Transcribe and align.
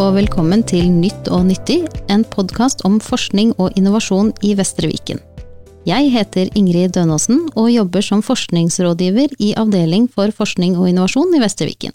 og 0.00 0.14
velkommen 0.16 0.62
til 0.64 0.86
Nytt 0.88 1.28
og 1.28 1.42
nyttig, 1.50 1.82
en 2.08 2.22
podkast 2.24 2.80
om 2.88 2.94
forskning 3.04 3.50
og 3.60 3.74
innovasjon 3.76 4.30
i 4.46 4.54
Vestre 4.56 4.88
Viken. 4.88 5.18
Jeg 5.84 6.08
heter 6.14 6.48
Ingrid 6.56 6.94
Dønåsen 6.94 7.42
og 7.52 7.68
jobber 7.68 8.04
som 8.06 8.22
forskningsrådgiver 8.24 9.34
i 9.44 9.50
Avdeling 9.60 10.06
for 10.08 10.32
forskning 10.32 10.78
og 10.80 10.88
innovasjon 10.88 11.36
i 11.36 11.42
Vestre 11.42 11.68
Viken. 11.68 11.92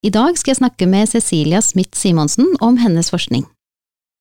I 0.00 0.12
dag 0.14 0.38
skal 0.40 0.54
jeg 0.54 0.60
snakke 0.62 0.88
med 0.88 1.10
Cecilia 1.12 1.60
Smith 1.60 1.92
Simonsen 1.98 2.54
om 2.64 2.80
hennes 2.80 3.12
forskning. 3.12 3.44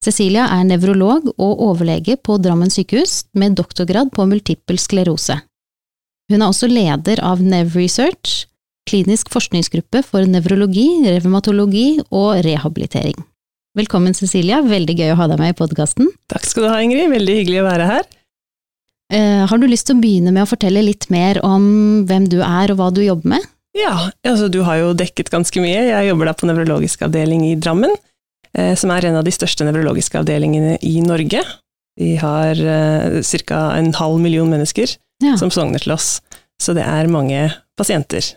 Cecilia 0.03 0.49
er 0.57 0.67
nevrolog 0.67 1.31
og 1.37 1.63
overlege 1.69 2.17
på 2.19 2.35
Drammen 2.43 2.73
sykehus 2.73 3.29
med 3.31 3.55
doktorgrad 3.61 4.11
på 4.11 4.27
multippel 4.27 4.79
sklerose. 4.81 5.39
Hun 6.27 6.41
er 6.41 6.51
også 6.51 6.67
leder 6.67 7.23
av 7.23 7.39
Nev 7.39 7.79
Research, 7.79 8.49
klinisk 8.89 9.29
forskningsgruppe 9.33 10.01
for 10.07 10.25
nevrologi, 10.29 10.87
revmatologi 11.05 11.99
og 12.09 12.39
rehabilitering. 12.45 13.17
Velkommen, 13.77 14.15
Cecilia. 14.17 14.63
Veldig 14.65 14.95
gøy 14.97 15.11
å 15.13 15.19
ha 15.19 15.27
deg 15.29 15.41
med 15.41 15.53
i 15.53 15.57
podkasten. 15.57 16.09
Takk 16.31 16.47
skal 16.49 16.65
du 16.65 16.71
ha, 16.71 16.79
Ingrid. 16.81 17.11
Veldig 17.13 17.35
hyggelig 17.37 17.61
å 17.61 17.67
være 17.67 17.89
her. 17.89 18.09
Eh, 19.13 19.45
har 19.49 19.61
du 19.61 19.65
lyst 19.69 19.87
til 19.89 19.97
å 19.97 20.01
begynne 20.01 20.33
med 20.33 20.45
å 20.45 20.49
fortelle 20.49 20.83
litt 20.85 21.07
mer 21.13 21.39
om 21.45 21.63
hvem 22.09 22.27
du 22.29 22.39
er 22.45 22.73
og 22.73 22.81
hva 22.81 22.89
du 22.93 23.01
jobber 23.05 23.37
med? 23.37 23.47
Ja, 23.77 24.09
altså 24.25 24.49
du 24.49 24.61
har 24.65 24.81
jo 24.81 24.93
dekket 24.97 25.31
ganske 25.33 25.61
mye. 25.61 25.85
Jeg 25.89 26.09
jobber 26.09 26.29
da 26.29 26.35
på 26.37 26.49
nevrologisk 26.49 27.05
avdeling 27.05 27.45
i 27.47 27.55
Drammen, 27.61 27.93
eh, 28.57 28.73
som 28.77 28.93
er 28.93 29.09
en 29.09 29.19
av 29.21 29.25
de 29.25 29.33
største 29.33 29.65
nevrologiske 29.65 30.21
avdelingene 30.21 30.77
i 30.85 30.97
Norge. 31.05 31.45
Vi 31.99 32.15
har 32.21 32.57
eh, 32.57 33.21
ca. 33.45 33.61
en 33.77 33.93
halv 33.97 34.21
million 34.21 34.49
mennesker 34.49 34.97
ja. 35.23 35.37
som 35.37 35.53
sogner 35.53 35.81
til 35.83 35.93
oss, 35.97 36.19
så 36.61 36.73
det 36.77 36.85
er 36.85 37.11
mange 37.11 37.49
pasienter. 37.79 38.33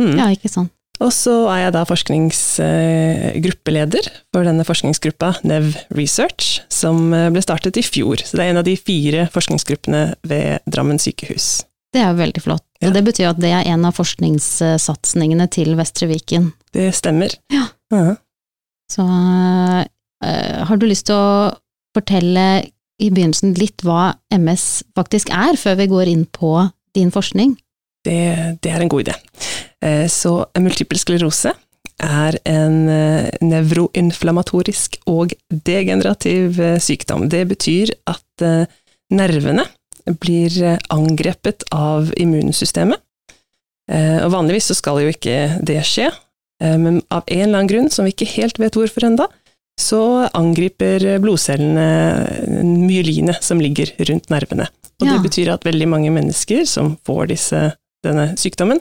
Mm. 0.00 0.16
Ja, 0.18 0.26
ikke 0.34 0.50
sant. 0.52 0.70
Og 0.96 1.12
så 1.12 1.44
er 1.52 1.58
jeg 1.66 1.74
da 1.74 1.82
forskningsgruppeleder 1.84 4.06
for 4.32 4.40
denne 4.48 4.64
forskningsgruppa 4.64 5.34
Nev 5.44 5.76
Research, 5.96 6.62
som 6.72 7.12
eh, 7.12 7.30
ble 7.32 7.42
startet 7.44 7.76
i 7.76 7.82
fjor. 7.84 8.16
Så 8.24 8.36
det 8.38 8.44
er 8.46 8.50
en 8.54 8.62
av 8.62 8.68
de 8.68 8.76
fire 8.80 9.28
forskningsgruppene 9.34 10.02
ved 10.28 10.58
Drammen 10.72 10.98
sykehus. 11.02 11.46
Det 11.92 12.00
er 12.02 12.08
jo 12.10 12.16
veldig 12.20 12.42
flott. 12.44 12.66
Ja. 12.80 12.88
Og 12.88 12.94
det 12.96 13.04
betyr 13.06 13.30
at 13.30 13.40
det 13.40 13.52
er 13.56 13.62
en 13.72 13.82
av 13.88 13.92
forskningssatsingene 13.96 15.46
til 15.52 15.68
Vestre 15.78 16.06
Viken? 16.10 16.44
Det 16.76 16.88
stemmer. 16.96 17.30
Ja. 17.52 17.64
Uh 17.92 17.98
-huh. 17.98 18.16
Så 18.90 19.02
uh, 19.02 20.66
har 20.68 20.76
du 20.76 20.86
lyst 20.86 21.06
til 21.06 21.14
å 21.14 21.54
fortelle 21.96 22.64
i 23.00 23.10
begynnelsen 23.10 23.54
litt 23.54 23.82
hva 23.84 24.14
MS 24.30 24.82
faktisk 24.96 25.30
er, 25.30 25.56
før 25.56 25.74
vi 25.74 25.86
går 25.86 26.08
inn 26.08 26.26
på 26.26 26.68
din 26.94 27.10
forskning? 27.10 27.56
Det, 28.04 28.58
det 28.62 28.72
er 28.72 28.80
en 28.80 28.88
god 28.88 29.08
idé. 29.08 29.14
Eh, 29.84 30.06
så 30.08 30.38
multippel 30.60 31.00
sklerose 31.00 31.52
er 32.02 32.36
en 32.44 32.74
nevroinflammatorisk 32.86 33.38
nevroinflamatorisk 33.40 34.98
og 35.08 35.32
degenerativ 35.48 36.60
eh, 36.60 36.78
sykdom. 36.82 37.28
Det 37.32 37.46
betyr 37.48 37.94
at 38.10 38.46
nervene 39.10 39.64
blir 40.20 40.78
angrepet 40.92 41.64
av 41.74 42.12
immunsystemet. 42.20 43.00
Og 43.86 44.30
vanligvis 44.34 44.68
så 44.70 44.74
skal 44.76 45.00
jo 45.02 45.10
ikke 45.14 45.62
det 45.66 45.78
skje, 45.86 46.10
men 46.62 47.00
av 47.06 47.22
en 47.26 47.42
eller 47.42 47.58
annen 47.60 47.70
grunn, 47.70 47.90
som 47.90 48.06
vi 48.06 48.12
ikke 48.14 48.28
helt 48.34 48.58
vet 48.58 48.74
hvorfor 48.78 49.06
enda, 49.06 49.28
så 49.80 50.26
angriper 50.34 51.04
blodcellene 51.22 51.86
myelinet 52.64 53.42
som 53.44 53.62
ligger 53.62 53.92
rundt 54.10 54.30
nervene. 54.32 54.66
Og 55.00 55.08
ja. 55.08 55.16
det 55.16 55.26
betyr 55.26 55.52
at 55.52 55.66
veldig 55.66 55.88
mange 55.92 56.12
mennesker 56.14 56.64
som 56.68 56.94
får 57.06 57.28
disse, 57.34 57.60
denne 58.06 58.30
sykdommen, 58.40 58.80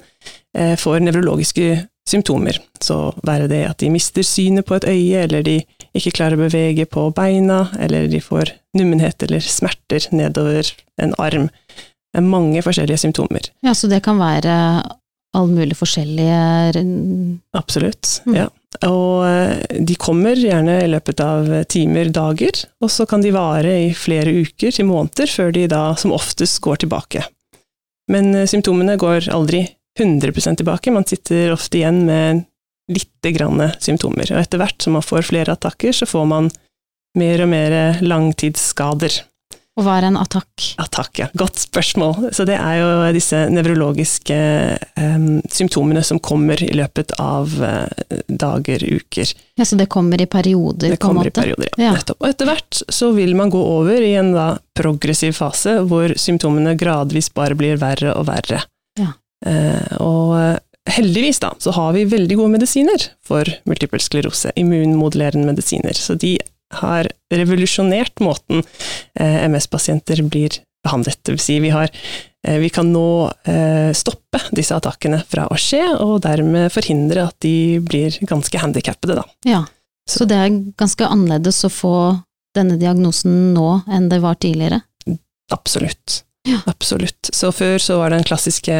Eh, 0.55 0.75
får 0.75 0.99
nevrologiske 0.99 1.85
symptomer. 2.09 2.59
Så 2.79 3.13
være 3.27 3.49
det 3.51 3.63
at 3.67 3.81
de 3.81 3.89
mister 3.91 4.23
synet 4.23 4.67
på 4.67 4.77
et 4.77 4.87
øye, 4.87 5.25
eller 5.25 5.43
de 5.43 5.57
ikke 5.95 6.13
klarer 6.15 6.37
å 6.37 6.45
bevege 6.45 6.85
på 6.87 7.09
beina, 7.15 7.65
eller 7.79 8.07
de 8.07 8.21
får 8.23 8.53
nummenhet 8.77 9.25
eller 9.25 9.43
smerter 9.43 10.07
nedover 10.15 10.69
en 11.01 11.15
arm. 11.19 11.49
Det 12.15 12.21
er 12.21 12.29
mange 12.29 12.63
forskjellige 12.63 13.03
symptomer. 13.03 13.49
Ja, 13.65 13.73
Så 13.73 13.91
det 13.91 14.03
kan 14.03 14.21
være 14.21 14.55
all 15.35 15.49
mulig 15.51 15.75
forskjellige 15.75 16.85
Absolutt, 17.51 18.21
mm. 18.23 18.35
ja. 18.37 18.47
Og 18.87 19.27
eh, 19.27 19.79
de 19.83 19.95
kommer 19.99 20.39
gjerne 20.39 20.79
i 20.85 20.87
løpet 20.87 21.19
av 21.19 21.51
timer, 21.67 22.13
dager, 22.15 22.63
og 22.79 22.91
så 22.91 23.03
kan 23.05 23.23
de 23.23 23.35
vare 23.35 23.75
i 23.89 23.93
flere 23.93 24.31
uker 24.31 24.71
til 24.71 24.87
måneder 24.87 25.27
før 25.27 25.51
de 25.51 25.67
da 25.67 25.89
som 25.99 26.15
oftest 26.15 26.61
går 26.63 26.85
tilbake. 26.85 27.27
Men 28.11 28.33
eh, 28.35 28.47
symptomene 28.49 28.97
går 29.01 29.29
aldri 29.33 29.65
100% 29.99 30.59
tilbake, 30.59 30.91
man 30.91 31.07
sitter 31.07 31.53
ofte 31.55 31.79
igjen 31.79 32.03
med 32.07 32.43
lite 32.91 33.31
grann 33.33 33.63
symptomer. 33.79 34.29
Og 34.33 34.41
etter 34.41 34.61
hvert 34.61 34.83
som 34.83 34.97
man 34.97 35.05
får 35.05 35.29
flere 35.29 35.55
attakker, 35.55 35.95
så 35.95 36.07
får 36.09 36.25
man 36.29 36.49
mer 37.17 37.45
og 37.45 37.49
mer 37.49 38.01
langtidsskader. 38.03 39.21
Og 39.75 39.83
hva 39.83 39.97
er 39.99 40.07
en 40.07 40.17
attakk? 40.19 40.69
Attakk, 40.79 41.19
ja. 41.19 41.27
Godt 41.35 41.59
spørsmål. 41.65 42.29
Så 42.35 42.45
det 42.47 42.55
er 42.55 42.77
jo 42.79 42.91
disse 43.15 43.41
nevrologiske 43.51 44.37
um, 44.95 45.41
symptomene 45.51 46.03
som 46.07 46.21
kommer 46.23 46.61
i 46.63 46.71
løpet 46.75 47.11
av 47.19 47.51
uh, 47.59 48.13
dager, 48.27 48.85
uker. 48.87 49.33
Ja, 49.59 49.67
Så 49.67 49.75
det 49.75 49.89
kommer 49.91 50.21
i 50.21 50.29
perioder? 50.31 50.95
Det 50.95 51.01
kommer 51.03 51.27
i 51.27 51.33
perioder, 51.35 51.67
ja. 51.75 51.89
ja. 51.89 51.97
Nettopp. 51.97 52.21
Og 52.23 52.29
etter 52.31 52.47
hvert 52.47 52.85
så 52.87 53.11
vil 53.17 53.35
man 53.35 53.51
gå 53.51 53.59
over 53.59 53.99
i 53.99 54.13
en 54.15 54.31
da 54.35 54.53
progressiv 54.75 55.35
fase 55.35 55.81
hvor 55.89 56.15
symptomene 56.19 56.77
gradvis 56.79 57.27
bare 57.35 57.59
blir 57.59 57.75
verre 57.81 58.15
og 58.15 58.29
verre. 58.31 58.63
Eh, 59.45 59.97
og 60.01 60.33
eh, 60.39 60.57
heldigvis 60.95 61.41
da, 61.43 61.53
så 61.59 61.73
har 61.75 61.93
vi 61.93 62.05
veldig 62.09 62.37
gode 62.39 62.55
medisiner 62.57 63.07
for 63.25 63.49
multiple 63.69 64.01
sklerose, 64.01 64.53
immunmodulerende 64.55 65.51
medisiner. 65.51 65.93
Så 65.97 66.17
de 66.19 66.37
har 66.81 67.09
revolusjonert 67.33 68.23
måten 68.23 68.63
eh, 69.19 69.45
MS-pasienter 69.47 70.23
blir 70.27 70.59
behandlet. 70.85 71.19
Det 71.25 71.35
vil 71.35 71.41
si, 71.41 71.57
vi, 71.63 71.71
har, 71.73 71.89
vi 72.45 72.69
kan 72.69 72.91
nå 72.93 73.07
stoppe 73.97 74.37
disse 74.53 74.75
attakkene 74.77 75.17
fra 75.25 75.47
å 75.49 75.55
skje, 75.57 75.81
og 75.97 76.19
dermed 76.21 76.69
forhindre 76.69 77.23
at 77.25 77.39
de 77.41 77.81
blir 77.81 78.13
ganske 78.29 78.61
handikappede, 78.61 79.15
da. 79.17 79.23
Ja, 79.49 79.63
så 80.05 80.27
det 80.29 80.37
er 80.37 80.59
ganske 80.77 81.07
annerledes 81.09 81.63
å 81.65 81.71
få 81.73 81.95
denne 82.55 82.77
diagnosen 82.79 83.55
nå 83.55 83.81
enn 83.91 84.07
det 84.11 84.21
var 84.23 84.37
tidligere? 84.39 84.83
Absolutt. 85.53 86.21
Ja. 86.45 86.61
Absolutt. 86.69 87.29
Så 87.33 87.51
før 87.55 87.79
så 87.81 87.97
var 87.99 88.13
den 88.13 88.25
klassiske 88.25 88.75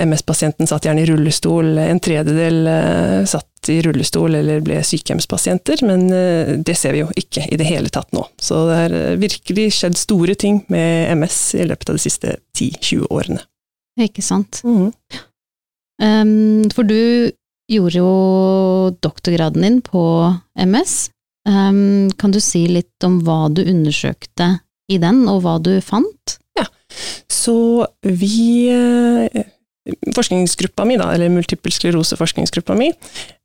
MS-pasienten 0.00 0.68
satt 0.68 0.86
gjerne 0.86 1.02
i 1.02 1.08
rullestol, 1.10 1.74
en 1.78 2.00
tredjedel 2.00 2.62
uh, 2.64 3.24
satt 3.28 3.68
i 3.70 3.76
rullestol 3.84 4.34
eller 4.38 4.62
ble 4.64 4.80
sykehjemspasienter, 4.82 5.84
men 5.86 6.08
det 6.66 6.74
ser 6.74 6.96
vi 6.96 7.04
jo 7.04 7.12
ikke 7.14 7.44
i 7.46 7.58
det 7.60 7.68
hele 7.68 7.92
tatt 7.94 8.08
nå. 8.10 8.24
Så 8.42 8.64
det 8.66 8.78
har 8.80 8.94
virkelig 9.22 9.68
skjedd 9.76 10.00
store 10.00 10.34
ting 10.34 10.64
med 10.72 11.12
MS 11.20 11.36
i 11.62 11.68
løpet 11.70 11.92
av 11.92 12.00
de 12.00 12.02
siste 12.02 12.34
10-20 12.58 13.06
årene. 13.06 13.44
Ikke 14.02 14.24
sant. 14.24 14.64
Mm. 14.66 14.90
Um, 16.02 16.70
for 16.74 16.88
du 16.88 17.30
gjorde 17.70 17.98
jo 17.98 18.12
doktorgraden 19.04 19.62
din 19.62 19.80
på 19.84 20.02
MS. 20.58 21.10
Um, 21.48 22.10
kan 22.18 22.32
du 22.34 22.40
si 22.42 22.66
litt 22.70 23.04
om 23.06 23.20
hva 23.26 23.46
du 23.52 23.62
undersøkte 23.64 24.56
i 24.90 24.98
den, 25.02 25.24
og 25.30 25.42
hva 25.44 25.58
du 25.62 25.74
fant? 25.84 26.38
Ja, 26.58 26.66
så 27.30 27.86
vi 28.04 28.68
eh, 28.70 29.44
Forskningsgruppa 30.14 30.84
mi, 30.86 30.96
da, 31.00 31.08
eller 31.14 31.32
multiple 31.32 31.72
sklerose-forskningsgruppa 31.74 32.76
mi, 32.78 32.92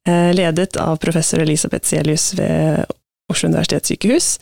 eh, 0.07 0.33
ledet 0.37 0.77
av 0.77 0.99
professor 1.01 1.41
Elisabeth 1.41 1.87
Celius 1.89 2.33
ved 2.37 2.85
Oslo 3.31 3.49
universitetssykehus. 3.49 4.37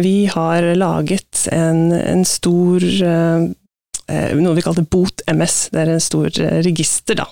Vi 0.00 0.26
har 0.32 0.64
laget 0.80 1.42
en, 1.52 1.92
en 1.92 2.24
stor 2.24 2.84
eh, 2.86 3.48
Noe 4.38 4.54
vi 4.54 4.62
kalte 4.62 4.84
BOT-MS. 4.86 5.54
Det 5.74 5.80
er 5.82 5.88
en 5.90 6.00
stor 6.00 6.30
register, 6.62 7.18
da. 7.18 7.26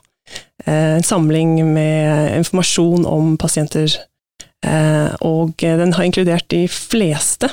En 0.66 1.04
samling 1.06 1.60
med 1.70 2.34
informasjon 2.40 3.06
om 3.06 3.36
pasienter. 3.38 3.94
Og 5.22 5.54
den 5.62 5.94
har 5.94 6.08
inkludert 6.08 6.48
de 6.50 6.64
fleste 6.66 7.52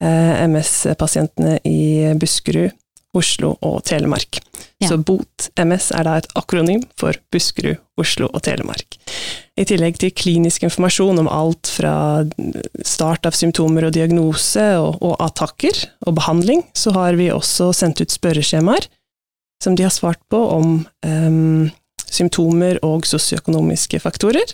MS-pasientene 0.00 1.58
i 1.66 2.14
Buskerud, 2.20 2.70
Oslo 3.16 3.54
og 3.64 3.80
Telemark. 3.88 4.40
Ja. 4.82 4.90
Så 4.90 4.98
BOT-MS 5.00 5.90
er 5.96 6.06
da 6.06 6.18
et 6.20 6.28
akronym 6.36 6.82
for 7.00 7.16
Buskerud, 7.32 7.80
Oslo 8.00 8.28
og 8.28 8.42
Telemark. 8.44 8.98
I 9.56 9.64
tillegg 9.64 9.96
til 10.02 10.12
klinisk 10.12 10.66
informasjon 10.68 11.22
om 11.22 11.30
alt 11.32 11.70
fra 11.72 11.94
start 12.84 13.28
av 13.28 13.36
symptomer 13.38 13.88
og 13.88 13.94
diagnose 13.96 14.66
og, 14.82 15.00
og 15.00 15.16
attakker 15.24 15.80
og 16.04 16.18
behandling, 16.18 16.60
så 16.76 16.92
har 16.96 17.16
vi 17.16 17.30
også 17.32 17.70
sendt 17.76 18.04
ut 18.04 18.12
spørreskjemaer 18.12 18.90
som 19.62 19.76
de 19.76 19.86
har 19.86 19.94
svart 19.94 20.20
på 20.30 20.38
om 20.52 20.82
um, 21.06 21.70
symptomer 22.06 22.78
og 22.86 23.06
sosioøkonomiske 23.08 24.00
faktorer. 24.04 24.52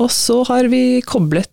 Og 0.00 0.12
så 0.12 0.42
har 0.50 0.68
vi 0.72 1.00
koblet 1.06 1.50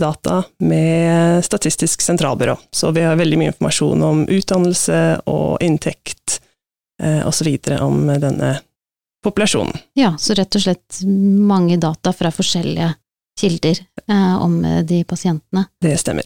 data 0.00 0.42
med 0.58 1.44
Statistisk 1.44 2.02
sentralbyrå, 2.04 2.56
så 2.70 2.90
vi 2.94 3.02
har 3.02 3.18
veldig 3.18 3.38
mye 3.40 3.52
informasjon 3.52 4.02
om 4.06 4.24
utdannelse 4.28 5.00
og 5.30 5.62
inntekt 5.64 6.38
uh, 7.02 7.26
osv. 7.28 7.48
om 7.80 8.06
denne 8.22 8.54
populasjonen. 9.24 9.76
Ja, 9.98 10.14
så 10.18 10.34
rett 10.34 10.54
og 10.56 10.62
slett 10.64 11.00
mange 11.04 11.76
data 11.80 12.12
fra 12.12 12.30
forskjellige 12.32 12.92
kilder 13.40 13.78
eh, 14.08 14.42
om 14.42 14.64
eh, 14.64 14.82
de 14.84 15.04
pasientene. 15.04 15.64
Det 15.80 15.96
stemmer. 16.00 16.24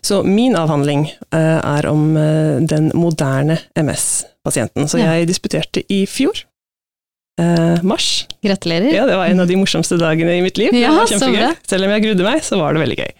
Så 0.00 0.22
min 0.22 0.56
avhandling 0.56 1.06
eh, 1.08 1.58
er 1.60 1.86
om 1.90 2.16
eh, 2.16 2.60
den 2.64 2.90
moderne 2.94 3.58
MS-pasienten. 3.80 4.88
Så 4.88 4.98
Ja. 4.98 5.14
jeg 5.14 5.28
disputerte 5.28 5.82
i 5.92 6.04
fjor. 6.06 6.44
Eh, 7.40 7.82
mars. 7.82 8.26
Gratulerer. 8.44 8.92
Ja, 8.94 9.06
det 9.08 9.16
var 9.18 9.26
en 9.26 9.40
av 9.42 9.48
de 9.50 9.56
morsomste 9.58 9.96
dagene 9.98 10.36
i 10.38 10.42
mitt 10.44 10.58
liv. 10.60 10.70
Ja, 10.76 10.92
det 10.92 10.96
var 11.00 11.10
kjempegøy. 11.10 11.56
Selv 11.66 11.86
om 11.88 11.94
jeg 11.96 12.04
grudde 12.04 12.26
meg, 12.26 12.42
så 12.46 12.58
var 12.60 12.74
det 12.76 12.82
veldig 12.84 12.98
gøy. 13.00 13.12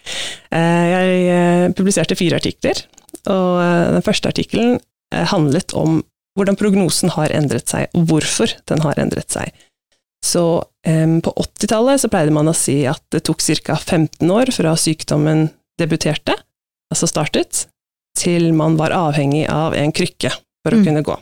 Eh, 0.54 0.84
jeg 0.92 1.24
eh, 1.34 1.64
publiserte 1.74 2.14
fire 2.18 2.38
artikler, 2.38 2.84
og 3.26 3.58
eh, 3.64 3.92
den 3.96 4.04
første 4.06 4.30
artikkelen 4.30 4.76
eh, 4.78 5.24
handlet 5.32 5.74
om 5.74 6.02
hvordan 6.38 6.58
prognosen 6.58 7.10
har 7.14 7.30
endret 7.34 7.70
seg, 7.70 7.88
og 7.94 8.06
hvorfor 8.10 8.54
den 8.70 8.82
har 8.86 8.98
endret 9.02 9.30
seg. 9.34 9.50
Så 10.24 10.40
um, 10.88 11.18
på 11.22 11.30
80-tallet 11.36 12.00
så 12.00 12.08
pleide 12.10 12.32
man 12.34 12.48
å 12.50 12.54
si 12.56 12.80
at 12.88 13.02
det 13.12 13.20
tok 13.28 13.42
ca. 13.62 13.76
15 13.76 14.30
år 14.32 14.50
fra 14.56 14.72
sykdommen 14.80 15.50
debuterte, 15.78 16.34
altså 16.90 17.06
startet, 17.10 17.66
til 18.18 18.50
man 18.56 18.78
var 18.80 18.94
avhengig 18.96 19.44
av 19.52 19.74
en 19.78 19.92
krykke 19.94 20.30
for 20.64 20.74
å 20.74 20.80
Mm. 20.80 20.84
kunne 20.88 21.02
gå. 21.06 21.16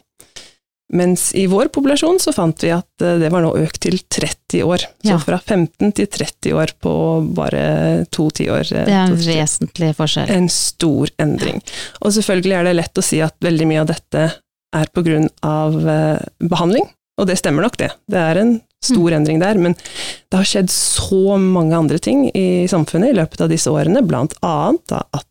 Mens 0.93 1.31
i 1.35 1.47
vår 1.49 1.71
populasjon 1.73 2.19
så 2.21 2.35
fant 2.37 2.61
vi 2.63 2.69
at 2.75 3.01
eh, 3.05 3.19
det 3.23 3.31
var 3.33 3.41
nå 3.45 3.53
økt 3.57 3.79
til 3.87 3.97
30 4.13 4.63
år. 4.69 4.85
Så 5.03 5.15
Ja. 5.15 5.19
fra 5.19 5.39
15 5.41 5.93
til 5.97 6.07
30 6.07 6.53
år 6.53 6.73
på 6.83 6.93
bare 7.35 8.05
to 8.13 8.29
tiår. 8.31 8.73
eh, 8.73 8.85
Det 8.85 8.93
er 8.93 9.07
en 9.09 9.17
vesentlig 9.17 9.95
forskjell. 9.97 10.31
En 10.31 10.49
stor 10.53 11.09
endring. 11.19 11.63
Og 12.03 12.13
selvfølgelig 12.13 12.59
er 12.59 12.65
det 12.69 12.77
lett 12.77 12.95
å 13.01 13.03
si 13.05 13.21
at 13.25 13.35
veldig 13.41 13.67
mye 13.71 13.81
av 13.81 13.87
dette 13.95 14.27
er 14.75 14.87
på 14.95 15.03
grunn 15.05 15.29
av 15.43 15.75
eh, 15.89 16.19
behandling, 16.49 16.87
og 17.19 17.27
det 17.29 17.39
stemmer 17.39 17.63
nok 17.63 17.77
det. 17.81 17.91
Det 18.09 18.19
er 18.21 18.39
en 18.41 18.61
stor 18.83 19.11
Mm. 19.11 19.17
endring 19.17 19.39
der, 19.41 19.55
men 19.59 19.75
det 19.75 20.37
har 20.37 20.45
skjedd 20.45 20.69
så 20.69 21.39
mange 21.39 21.73
andre 21.77 21.99
ting 21.99 22.31
i 22.35 22.67
samfunnet 22.67 23.11
i 23.13 23.17
løpet 23.21 23.41
av 23.41 23.49
disse 23.49 23.71
årene, 23.71 24.03
blant 24.07 24.35
annet 24.43 24.93
at 24.93 25.27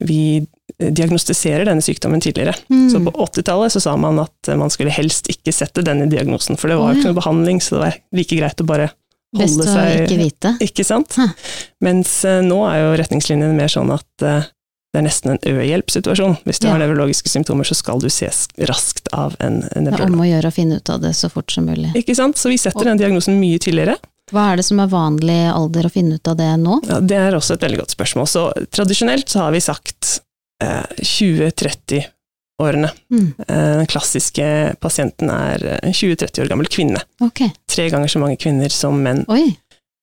vi 0.00 0.46
diagnostiserer 0.82 1.64
denne 1.68 1.84
sykdommen 1.84 2.20
tidligere. 2.20 2.54
Mm. 2.68 2.90
Så 2.92 3.00
på 3.04 3.10
80-tallet 3.10 3.72
så 3.72 3.80
sa 3.80 3.96
man 3.96 4.20
at 4.20 4.50
man 4.60 4.72
skulle 4.72 4.92
helst 4.92 5.30
ikke 5.32 5.54
sette 5.54 5.84
denne 5.86 6.08
diagnosen, 6.10 6.58
for 6.60 6.68
det 6.72 6.76
var 6.80 6.92
jo 6.92 7.00
ikke 7.00 7.12
noe 7.12 7.20
behandling, 7.20 7.62
så 7.64 7.76
det 7.76 7.84
var 7.84 8.00
like 8.20 8.36
greit 8.40 8.60
å 8.60 8.68
bare 8.68 8.90
holde 9.36 9.46
Best 9.46 9.62
å 9.62 9.70
seg 9.70 10.02
ikke 10.04 10.18
vite. 10.20 10.52
ikke 10.68 10.84
sant? 10.86 11.16
Hæ. 11.16 11.30
Mens 11.84 12.18
eh, 12.28 12.42
nå 12.44 12.60
er 12.68 12.82
jo 12.82 12.92
retningslinjene 13.00 13.56
mer 13.56 13.72
sånn 13.72 13.92
at 13.94 14.24
eh, 14.26 14.50
det 14.96 15.00
er 15.02 15.04
nesten 15.04 15.34
en 15.34 15.40
ø-hjelp-situasjon. 15.44 16.38
Hvis 16.48 16.60
du 16.62 16.68
Ja. 16.68 16.72
har 16.72 16.80
nevrologiske 16.80 17.28
symptomer, 17.28 17.68
så 17.68 17.76
skal 17.76 18.00
du 18.00 18.06
ses 18.08 18.46
raskt 18.70 19.10
av 19.12 19.34
en, 19.44 19.58
nevrolog. 19.74 19.96
Det 19.98 20.06
er 20.06 20.12
om 20.14 20.22
å 20.24 20.28
gjøre 20.28 20.48
å 20.52 20.54
finne 20.56 20.78
ut 20.80 20.92
av 20.92 21.02
det 21.02 21.12
så 21.18 21.28
fort 21.28 21.52
som 21.52 21.66
mulig. 21.68 21.90
Ikke 21.98 22.16
sant? 22.16 22.38
Så 22.40 22.48
vi 22.48 22.56
setter 22.60 22.88
den 22.88 23.00
diagnosen 23.02 23.36
mye 23.40 23.60
tidligere. 23.60 23.98
Hva 24.32 24.52
er 24.52 24.56
det 24.58 24.64
som 24.66 24.80
er 24.82 24.88
vanlig 24.90 25.36
alder 25.52 25.86
å 25.86 25.92
finne 25.92 26.16
ut 26.16 26.30
av 26.32 26.38
det 26.40 26.48
nå? 26.58 26.80
Ja, 26.88 27.02
det 27.04 27.18
er 27.18 27.36
også 27.36 27.54
et 27.58 27.66
veldig 27.66 27.82
godt 27.82 27.92
spørsmål. 27.94 28.30
Så 28.30 28.46
tradisjonelt 28.74 29.28
så 29.30 29.44
har 29.44 29.52
vi 29.54 29.60
sagt 29.62 30.16
20-30-årene. 30.62 32.90
Mm. 33.12 33.28
Eh, 33.48 33.72
den 33.80 33.86
klassiske 33.90 34.46
pasienten 34.80 35.30
er 35.32 35.64
en 35.82 35.92
20-30 35.94 36.42
år 36.44 36.48
gammel 36.52 36.68
kvinne. 36.72 37.02
Okay. 37.22 37.50
Tre 37.70 37.88
ganger 37.92 38.08
så 38.12 38.22
mange 38.22 38.38
kvinner 38.40 38.72
som 38.72 39.00
menn. 39.04 39.24
oi. 39.28 39.56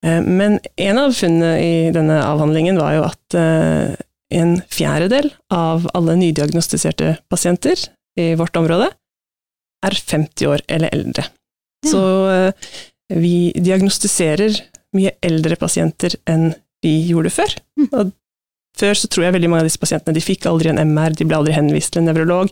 Eh, 0.05 0.21
Men 0.21 0.59
en 0.77 0.97
av 0.99 1.13
funnene 1.17 1.53
i 1.63 1.91
denne 1.95 2.19
avhandlingen 2.23 2.77
var 2.79 2.93
jo 2.97 3.05
at 3.07 3.37
eh, 3.39 3.95
en 4.33 4.57
fjerdedel 4.69 5.31
av 5.53 5.87
alle 5.93 6.15
nydiagnostiserte 6.17 7.17
pasienter 7.29 7.77
i 8.19 8.33
vårt 8.39 8.55
område 8.57 8.89
er 9.83 9.91
50 9.99 10.47
år 10.47 10.61
eller 10.67 10.89
eldre. 10.95 11.25
Ja. 11.83 11.91
Så 11.91 12.01
eh, 12.31 12.53
vi 13.13 13.51
diagnostiserer 13.57 14.55
mye 14.93 15.11
eldre 15.25 15.55
pasienter 15.59 16.15
enn 16.29 16.53
vi 16.83 16.97
gjorde 17.09 17.29
før. 17.33 17.51
Mm. 17.79 17.87
Og 17.91 18.11
før 18.79 18.97
så 18.97 19.07
tror 19.11 19.25
jeg 19.27 19.35
veldig 19.35 19.49
mange 19.51 19.63
av 19.63 19.67
disse 19.69 19.81
pasientene 19.81 20.15
de 20.17 20.23
fikk 20.25 20.47
aldri 20.49 20.71
en 20.71 20.81
MR, 20.81 21.13
de 21.19 21.25
ble 21.29 21.37
aldri 21.37 21.53
henvist 21.55 21.93
til 21.93 22.01
en 22.01 22.07
nevrolog. 22.09 22.49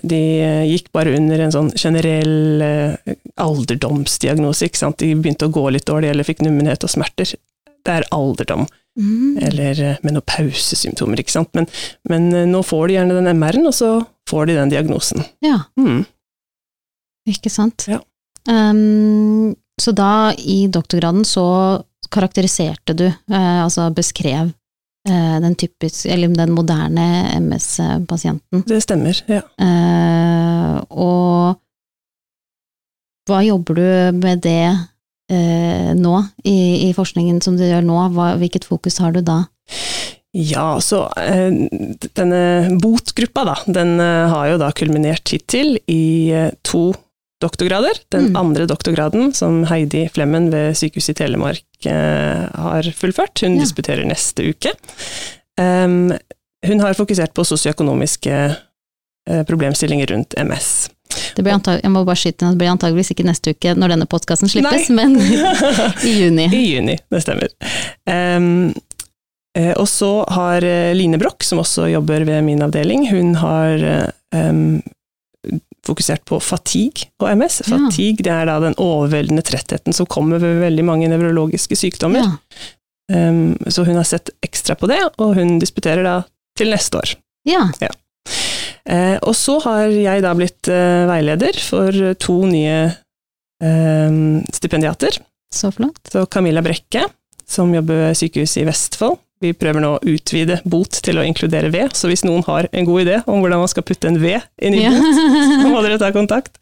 De 0.00 0.20
eh, 0.40 0.64
gikk 0.70 0.88
bare 0.96 1.12
under 1.18 1.42
en 1.44 1.52
sånn 1.52 1.70
generell 1.76 2.62
eh, 2.64 3.14
alderdomsdiagnose, 3.42 4.68
ikke 4.70 4.80
sant. 4.80 4.98
De 5.02 5.10
begynte 5.18 5.48
å 5.48 5.52
gå 5.52 5.66
litt 5.74 5.88
dårlig 5.90 6.12
eller 6.12 6.24
fikk 6.26 6.40
nummenhet 6.46 6.84
og 6.86 6.92
smerter. 6.92 7.34
Det 7.84 7.96
er 8.00 8.08
alderdom, 8.14 8.66
Mm. 8.98 9.36
eller 9.46 9.78
eh, 9.86 9.98
menopausesymptomer, 10.02 11.20
ikke 11.22 11.30
sant. 11.36 11.52
Men, 11.54 11.68
men 12.10 12.24
nå 12.50 12.58
får 12.66 12.88
de 12.90 12.96
gjerne 12.96 13.14
den 13.20 13.30
MR-en, 13.38 13.68
og 13.70 13.74
så 13.76 13.90
får 14.28 14.48
de 14.50 14.56
den 14.58 14.72
diagnosen. 14.72 15.22
Ja, 15.46 15.60
Mm. 15.78 16.02
ikke 17.30 17.52
sant? 17.52 17.86
Ja. 17.88 18.00
Um, 18.50 19.54
så 19.80 19.92
da, 19.94 20.32
i 20.36 20.66
doktorgraden, 20.72 21.22
så 21.24 21.44
karakteriserte 22.10 22.96
du, 22.98 23.06
altså 23.30 23.86
beskrev, 23.94 24.50
den 25.42 25.54
typisk, 25.58 26.06
eller 26.10 26.28
den 26.34 26.52
moderne 26.56 27.06
MS-pasienten. 27.40 28.62
Det 28.68 28.80
stemmer, 28.84 29.20
ja. 29.30 29.42
Eh, 29.60 30.76
og 30.90 31.58
hva 33.30 33.42
jobber 33.46 33.78
du 33.78 34.18
med 34.18 34.40
det 34.42 34.64
eh, 35.30 35.90
nå, 35.94 36.14
i, 36.44 36.88
i 36.88 36.94
forskningen 36.96 37.40
som 37.44 37.58
du 37.58 37.66
gjør 37.66 37.84
nå? 37.86 37.98
Hva, 38.16 38.32
hvilket 38.40 38.66
fokus 38.66 38.98
har 39.02 39.14
du 39.14 39.20
da? 39.22 39.42
Ja, 40.34 40.76
så 40.82 41.04
eh, 41.18 41.50
denne 42.14 42.78
botgruppa, 42.82 43.44
da, 43.48 43.56
den 43.66 43.96
eh, 44.02 44.26
har 44.30 44.52
jo 44.52 44.58
da 44.62 44.70
kulminert 44.74 45.30
hittil 45.34 45.76
i 45.90 46.02
eh, 46.34 46.52
to 46.66 46.92
doktorgrader. 47.42 48.02
Den 48.12 48.30
Mm. 48.30 48.36
andre 48.36 48.66
doktorgraden, 48.68 49.30
som 49.34 49.62
Heidi 49.70 50.04
Flemmen 50.12 50.50
ved 50.52 50.74
Sykehuset 50.76 51.14
i 51.14 51.18
Telemark 51.22 51.62
eh, 51.86 52.46
har 52.60 52.82
fullført, 52.96 53.40
hun 53.44 53.56
Ja. 53.56 53.62
disputerer 53.64 54.04
neste 54.08 54.44
uke. 54.50 54.72
Um, 55.60 56.12
hun 56.66 56.80
har 56.80 56.94
fokusert 56.94 57.32
på 57.34 57.44
sosioøkonomiske 57.44 58.34
eh, 59.30 59.42
problemstillinger 59.48 60.06
rundt 60.12 60.34
MS. 60.38 60.90
Det 61.36 61.42
blir 61.42 61.52
antag 61.56 61.80
jeg 61.82 61.90
må 61.90 62.04
bare 62.06 62.16
skyte 62.20 62.44
inn 62.44 62.50
at 62.52 62.54
det 62.54 62.60
blir 62.62 62.70
antageligvis 62.70 63.10
ikke 63.14 63.26
neste 63.26 63.54
uke 63.56 63.72
når 63.74 63.94
denne 63.96 64.06
podkasten 64.10 64.48
slippes, 64.50 64.88
men 64.94 65.16
i 66.08 66.12
juni. 66.20 66.46
I 66.54 66.62
juni, 66.76 66.98
det 67.10 67.22
stemmer. 67.24 67.50
Em, 68.06 68.70
eh, 69.58 69.72
og 69.74 69.88
så 69.90 70.12
har 70.30 70.62
Line 70.94 71.18
Broch, 71.18 71.42
som 71.46 71.58
også 71.64 71.88
jobber 71.90 72.24
ved 72.28 72.44
min 72.46 72.62
avdeling, 72.62 73.08
hun 73.10 73.34
har 73.40 73.82
em, 74.34 74.82
fokusert 75.86 76.24
på 76.28 76.40
fatigue 76.42 77.08
og 77.22 77.30
MS. 77.32 77.62
Ja. 77.64 77.76
Fatigue 77.76 78.26
det 78.26 78.34
er 78.34 78.48
da 78.48 78.58
den 78.62 78.76
overveldende 78.80 79.44
trettheten 79.46 79.96
som 79.96 80.08
kommer 80.10 80.42
ved 80.42 80.60
veldig 80.64 80.84
mange 80.86 81.08
nevrologiske 81.12 81.78
sykdommer. 81.78 82.26
Ja. 82.26 82.68
Um, 83.10 83.56
så 83.66 83.82
hun 83.86 83.98
har 83.98 84.06
sett 84.06 84.30
ekstra 84.44 84.76
på 84.78 84.86
det, 84.90 85.00
og 85.18 85.34
hun 85.38 85.58
disputerer 85.62 86.06
da 86.06 86.20
til 86.58 86.70
neste 86.70 87.00
år. 87.00 87.16
ja. 87.80 87.90
Eh, 88.90 89.16
og 89.26 89.34
så 89.36 89.58
har 89.64 89.90
jeg 89.92 90.22
da 90.24 90.32
blitt 90.34 90.70
uh, 90.72 91.06
veileder 91.10 91.56
for 91.62 91.94
to 92.22 92.36
nye 92.48 92.76
uh, 92.90 94.20
stipendiater. 94.56 95.18
Så 95.54 95.72
flott. 95.74 96.00
Så 96.12 96.24
Camilla 96.30 96.62
Brekke, 96.62 97.04
som 97.46 97.74
jobber 97.74 98.06
ved 98.06 98.18
sykehuset 98.18 98.62
i 98.62 98.68
Vestfold. 98.68 99.18
Vi 99.40 99.52
prøver 99.56 99.80
nå 99.80 99.94
å 99.96 100.00
utvide 100.04 100.58
bot 100.68 100.98
til 101.04 101.16
å 101.20 101.24
inkludere 101.24 101.70
ved, 101.72 101.94
så 101.96 102.10
hvis 102.10 102.26
noen 102.26 102.42
har 102.44 102.68
en 102.76 102.84
god 102.88 103.06
idé 103.06 103.20
om 103.24 103.40
hvordan 103.40 103.62
man 103.62 103.70
skal 103.72 103.86
putte 103.88 104.10
en 104.10 104.18
ved 104.20 104.42
inn 104.60 104.74
i 104.76 104.82
Ja. 104.84 104.90
bot, 104.92 105.62
så 105.62 105.70
må 105.72 105.80
dere 105.86 105.96
ta 106.02 106.10
kontakt. 106.12 106.58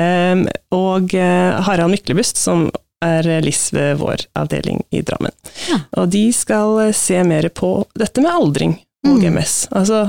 Um, 0.00 0.46
og 0.72 1.12
uh, 1.12 1.58
Harald 1.66 1.92
Myklebust, 1.92 2.40
som 2.40 2.70
er 3.04 3.26
LIS 3.44 3.66
ved 3.76 3.98
vår 4.00 4.24
avdeling 4.36 4.80
i 4.96 5.02
Drammen. 5.04 5.32
Ja. 5.68 5.78
Og 6.00 6.08
de 6.12 6.26
skal 6.36 6.78
eh, 6.86 6.92
se 6.96 7.20
mer 7.24 7.46
på 7.56 7.70
dette 7.98 8.20
med 8.24 8.32
aldring 8.32 8.74
og 8.76 9.20
Mm. 9.24 9.30
MS. 9.32 9.54
Altså, 9.72 10.00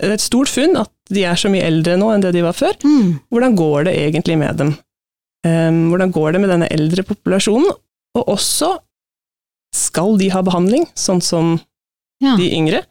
det 0.00 0.06
er 0.08 0.14
et 0.14 0.22
stort 0.24 0.48
funn 0.48 0.72
at 0.80 0.88
de 1.12 1.26
er 1.28 1.36
så 1.36 1.50
mye 1.52 1.66
eldre 1.68 1.98
nå 2.00 2.06
enn 2.14 2.22
det 2.24 2.30
de 2.32 2.40
var 2.46 2.56
før. 2.56 2.78
Mm. 2.80 3.18
Hvordan 3.28 3.56
går 3.58 3.84
det 3.90 3.92
egentlig 4.00 4.38
med 4.40 4.56
dem? 4.56 4.70
Um, 5.44 5.82
hvordan 5.92 6.14
går 6.14 6.32
det 6.32 6.40
med 6.40 6.48
denne 6.54 6.68
eldre 6.72 7.04
populasjonen? 7.04 7.68
Og 8.16 8.32
også, 8.32 8.70
skal 9.74 10.16
de 10.20 10.28
ha 10.34 10.42
behandling, 10.42 10.86
sånn 10.94 11.22
som 11.22 11.60
Ja. 12.22 12.36
de 12.36 12.50
yngre? 12.54 12.84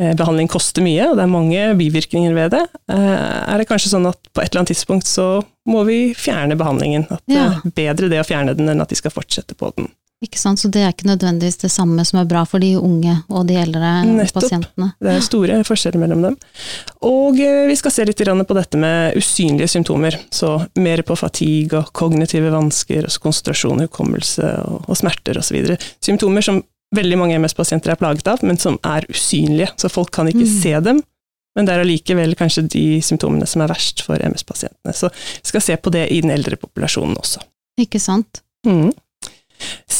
Eh, 0.00 0.14
behandling 0.14 0.46
koster 0.48 0.82
mye, 0.82 1.08
og 1.10 1.16
det 1.16 1.24
er 1.24 1.30
mange 1.32 1.62
bivirkninger 1.78 2.34
ved 2.34 2.50
det. 2.52 2.68
Eh, 2.88 3.52
er 3.54 3.58
det 3.58 3.66
kanskje 3.66 3.90
sånn 3.94 4.06
at 4.08 4.18
på 4.32 4.42
et 4.42 4.50
eller 4.52 4.60
annet 4.62 4.70
tidspunkt 4.76 5.06
så 5.10 5.42
må 5.66 5.84
vi 5.86 6.14
fjerne 6.14 6.56
behandlingen? 6.56 7.06
At 7.10 7.22
det 7.26 7.34
Ja. 7.34 7.48
er 7.64 7.70
bedre 7.74 8.08
det 8.08 8.20
å 8.20 8.26
fjerne 8.28 8.54
den 8.56 8.68
enn 8.68 8.80
at 8.80 8.88
de 8.88 8.94
skal 8.94 9.10
fortsette 9.10 9.56
på 9.56 9.74
den. 9.74 9.88
Ikke 10.24 10.38
sant, 10.40 10.58
så 10.58 10.66
det 10.74 10.80
er 10.82 10.90
ikke 10.90 11.06
nødvendigvis 11.06 11.60
det 11.62 11.68
samme 11.70 12.02
som 12.06 12.18
er 12.18 12.26
bra 12.26 12.40
for 12.48 12.58
de 12.58 12.72
unge 12.74 13.12
og 13.30 13.44
de 13.46 13.54
eldre 13.60 13.90
Nettopp. 14.02 14.40
pasientene. 14.42 14.88
Det 14.98 15.12
er 15.12 15.20
store 15.22 15.58
forskjeller 15.66 16.02
mellom 16.02 16.24
dem. 16.26 16.36
Og 17.06 17.38
eh, 17.38 17.68
vi 17.70 17.76
skal 17.78 17.94
se 17.94 18.06
litt 18.08 18.18
på 18.18 18.56
dette 18.58 18.80
med 18.82 19.14
usynlige 19.20 19.68
symptomer. 19.70 20.18
Så 20.34 20.56
mer 20.82 21.04
på 21.06 21.14
fatigue 21.16 21.78
og 21.78 21.92
kognitive 21.92 22.50
vansker, 22.50 23.06
konsentrasjon, 23.22 23.84
hukommelse 23.86 24.50
og, 24.66 24.88
og 24.90 24.98
smerter 24.98 25.38
osv. 25.38 25.76
Symptomer 26.02 26.42
som 26.42 26.64
veldig 26.96 27.18
mange 27.20 27.38
MS-pasienter 27.38 27.92
er 27.94 28.00
plaget 28.00 28.26
av, 28.26 28.42
men 28.42 28.58
som 28.58 28.78
er 28.82 29.06
usynlige. 29.12 29.70
Så 29.78 29.88
folk 29.92 30.10
kan 30.10 30.26
ikke 30.26 30.42
Mm. 30.48 30.60
se 30.62 30.80
dem. 30.80 31.02
Men 31.54 31.66
det 31.66 31.74
er 31.74 31.80
allikevel 31.82 32.34
kanskje 32.38 32.68
de 32.70 33.00
symptomene 33.02 33.46
som 33.46 33.62
er 33.62 33.68
verst 33.70 34.02
for 34.02 34.18
MS-pasientene. 34.18 34.92
Så 34.94 35.10
vi 35.14 35.46
skal 35.52 35.60
se 35.60 35.76
på 35.76 35.90
det 35.94 36.08
i 36.10 36.20
den 36.20 36.30
eldre 36.30 36.56
populasjonen 36.56 37.16
også. 37.18 37.38
Ikke 37.78 38.00
sant? 38.02 38.42
Mm. 38.66 38.90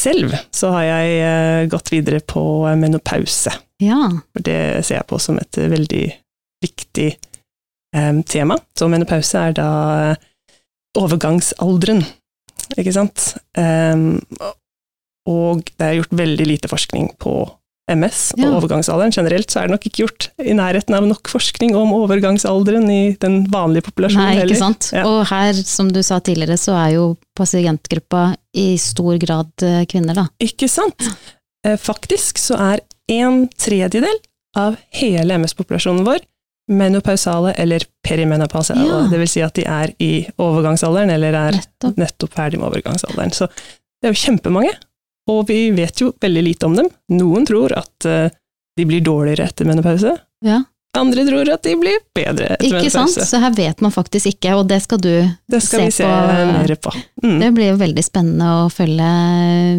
Selv 0.08 0.36
så 0.54 0.72
har 0.74 0.86
jeg 0.86 1.16
eh, 1.22 1.64
gått 1.70 1.92
videre 1.92 2.20
på 2.24 2.42
menopause. 2.80 3.52
Ja. 3.82 4.08
For 4.32 4.44
det 4.44 4.60
ser 4.86 5.00
jeg 5.00 5.08
på 5.10 5.20
som 5.22 5.38
et 5.38 5.58
veldig 5.58 6.04
viktig 6.64 7.10
um, 7.96 8.22
tema. 8.26 8.58
Så 8.74 8.88
menopause 8.90 9.38
er 9.38 9.54
da 9.58 9.70
overgangsalderen, 10.98 12.02
ikke 12.74 12.94
sant. 12.96 13.34
Um, 13.54 14.18
og 15.28 15.62
det 15.76 15.84
er 15.84 15.98
gjort 16.00 16.16
veldig 16.18 16.48
lite 16.48 16.70
forskning 16.72 17.12
på 17.20 17.36
MS 17.88 18.32
og 18.36 18.42
Ja. 18.44 18.50
overgangsalderen. 18.58 19.12
Generelt 19.14 19.50
så 19.50 19.60
er 19.62 19.68
det 19.68 19.74
nok 19.76 19.86
ikke 19.88 20.02
gjort 20.04 20.28
i 20.44 20.52
nærheten 20.56 20.94
av 20.94 21.06
nok 21.08 21.28
forskning 21.32 21.74
om 21.76 21.92
overgangsalderen 21.96 22.90
i 22.90 23.16
den 23.20 23.46
vanlige 23.50 23.86
populasjonen 23.88 24.28
Nei, 24.34 24.44
ikke 24.44 24.58
sant. 24.60 24.90
Ja. 24.92 25.04
Og 25.08 25.26
her, 25.30 25.52
som 25.64 25.88
du 25.92 26.02
sa 26.02 26.18
tidligere, 26.20 26.58
så 26.60 26.76
er 26.76 26.94
jo 26.96 27.16
pasientgruppa 27.38 28.34
i 28.54 28.76
stor 28.76 29.18
grad 29.18 29.50
eh, 29.62 29.84
kvinner, 29.88 30.14
da. 30.14 30.26
Ikke 30.40 30.68
sant? 30.68 31.00
Ja. 31.64 31.76
Faktisk 31.76 32.38
så 32.38 32.56
er 32.74 32.80
en 33.10 33.48
tredjedel 33.58 34.14
av 34.56 34.76
hele 34.96 35.34
MS-populasjonen 35.38 36.04
vår 36.06 36.20
menopausale 36.70 37.54
eller 37.56 37.80
perimenopausale. 38.04 38.84
Ja. 38.86 39.00
Det 39.10 39.18
vil 39.22 39.28
si 39.30 39.40
at 39.44 39.54
de 39.56 39.64
er 39.64 39.92
i 40.04 40.26
overgangsalderen 40.38 41.10
eller 41.14 41.32
er 41.34 41.56
Nettopp. 41.56 41.96
nettopp 42.00 42.34
ferdig 42.36 42.60
med 42.60 42.68
overgangsalderen. 42.70 43.32
Så 43.32 43.48
det 43.48 44.08
er 44.10 44.12
jo 44.14 44.20
kjempemange, 44.20 44.74
og 45.28 45.44
vi 45.50 45.68
vet 45.76 46.00
jo 46.02 46.12
veldig 46.20 46.42
lite 46.46 46.66
om 46.70 46.74
dem. 46.78 46.88
Noen 47.18 47.46
tror 47.48 47.74
at 47.76 48.08
eh, 48.08 48.30
de 48.78 48.88
blir 48.88 49.04
dårligere 49.04 49.48
etter 49.50 49.68
menopause, 49.68 50.16
Ja, 50.46 50.62
andre 50.98 51.22
tror 51.26 51.48
at 51.52 51.62
de 51.66 51.74
blir 51.78 51.98
bedre 52.16 52.54
etter 52.56 52.78
ikke 52.80 52.90
sant. 52.90 53.12
Så 53.28 53.38
her 53.42 53.52
vet 53.54 53.82
man 53.84 53.92
faktisk 53.94 54.30
ikke, 54.32 54.54
og 54.58 54.68
det 54.70 54.80
skal 54.82 55.00
du 55.02 55.10
Det 55.50 55.60
skal 55.62 55.84
vi 55.84 55.90
se 55.94 56.06
på- 56.06 56.46
mer 56.52 56.72
på. 56.80 56.92
Mm. 57.22 57.36
Det 57.42 57.50
blir 57.54 57.68
jo 57.72 57.76
veldig 57.82 58.04
spennende 58.06 58.48
å 58.64 58.70
følge 58.72 59.10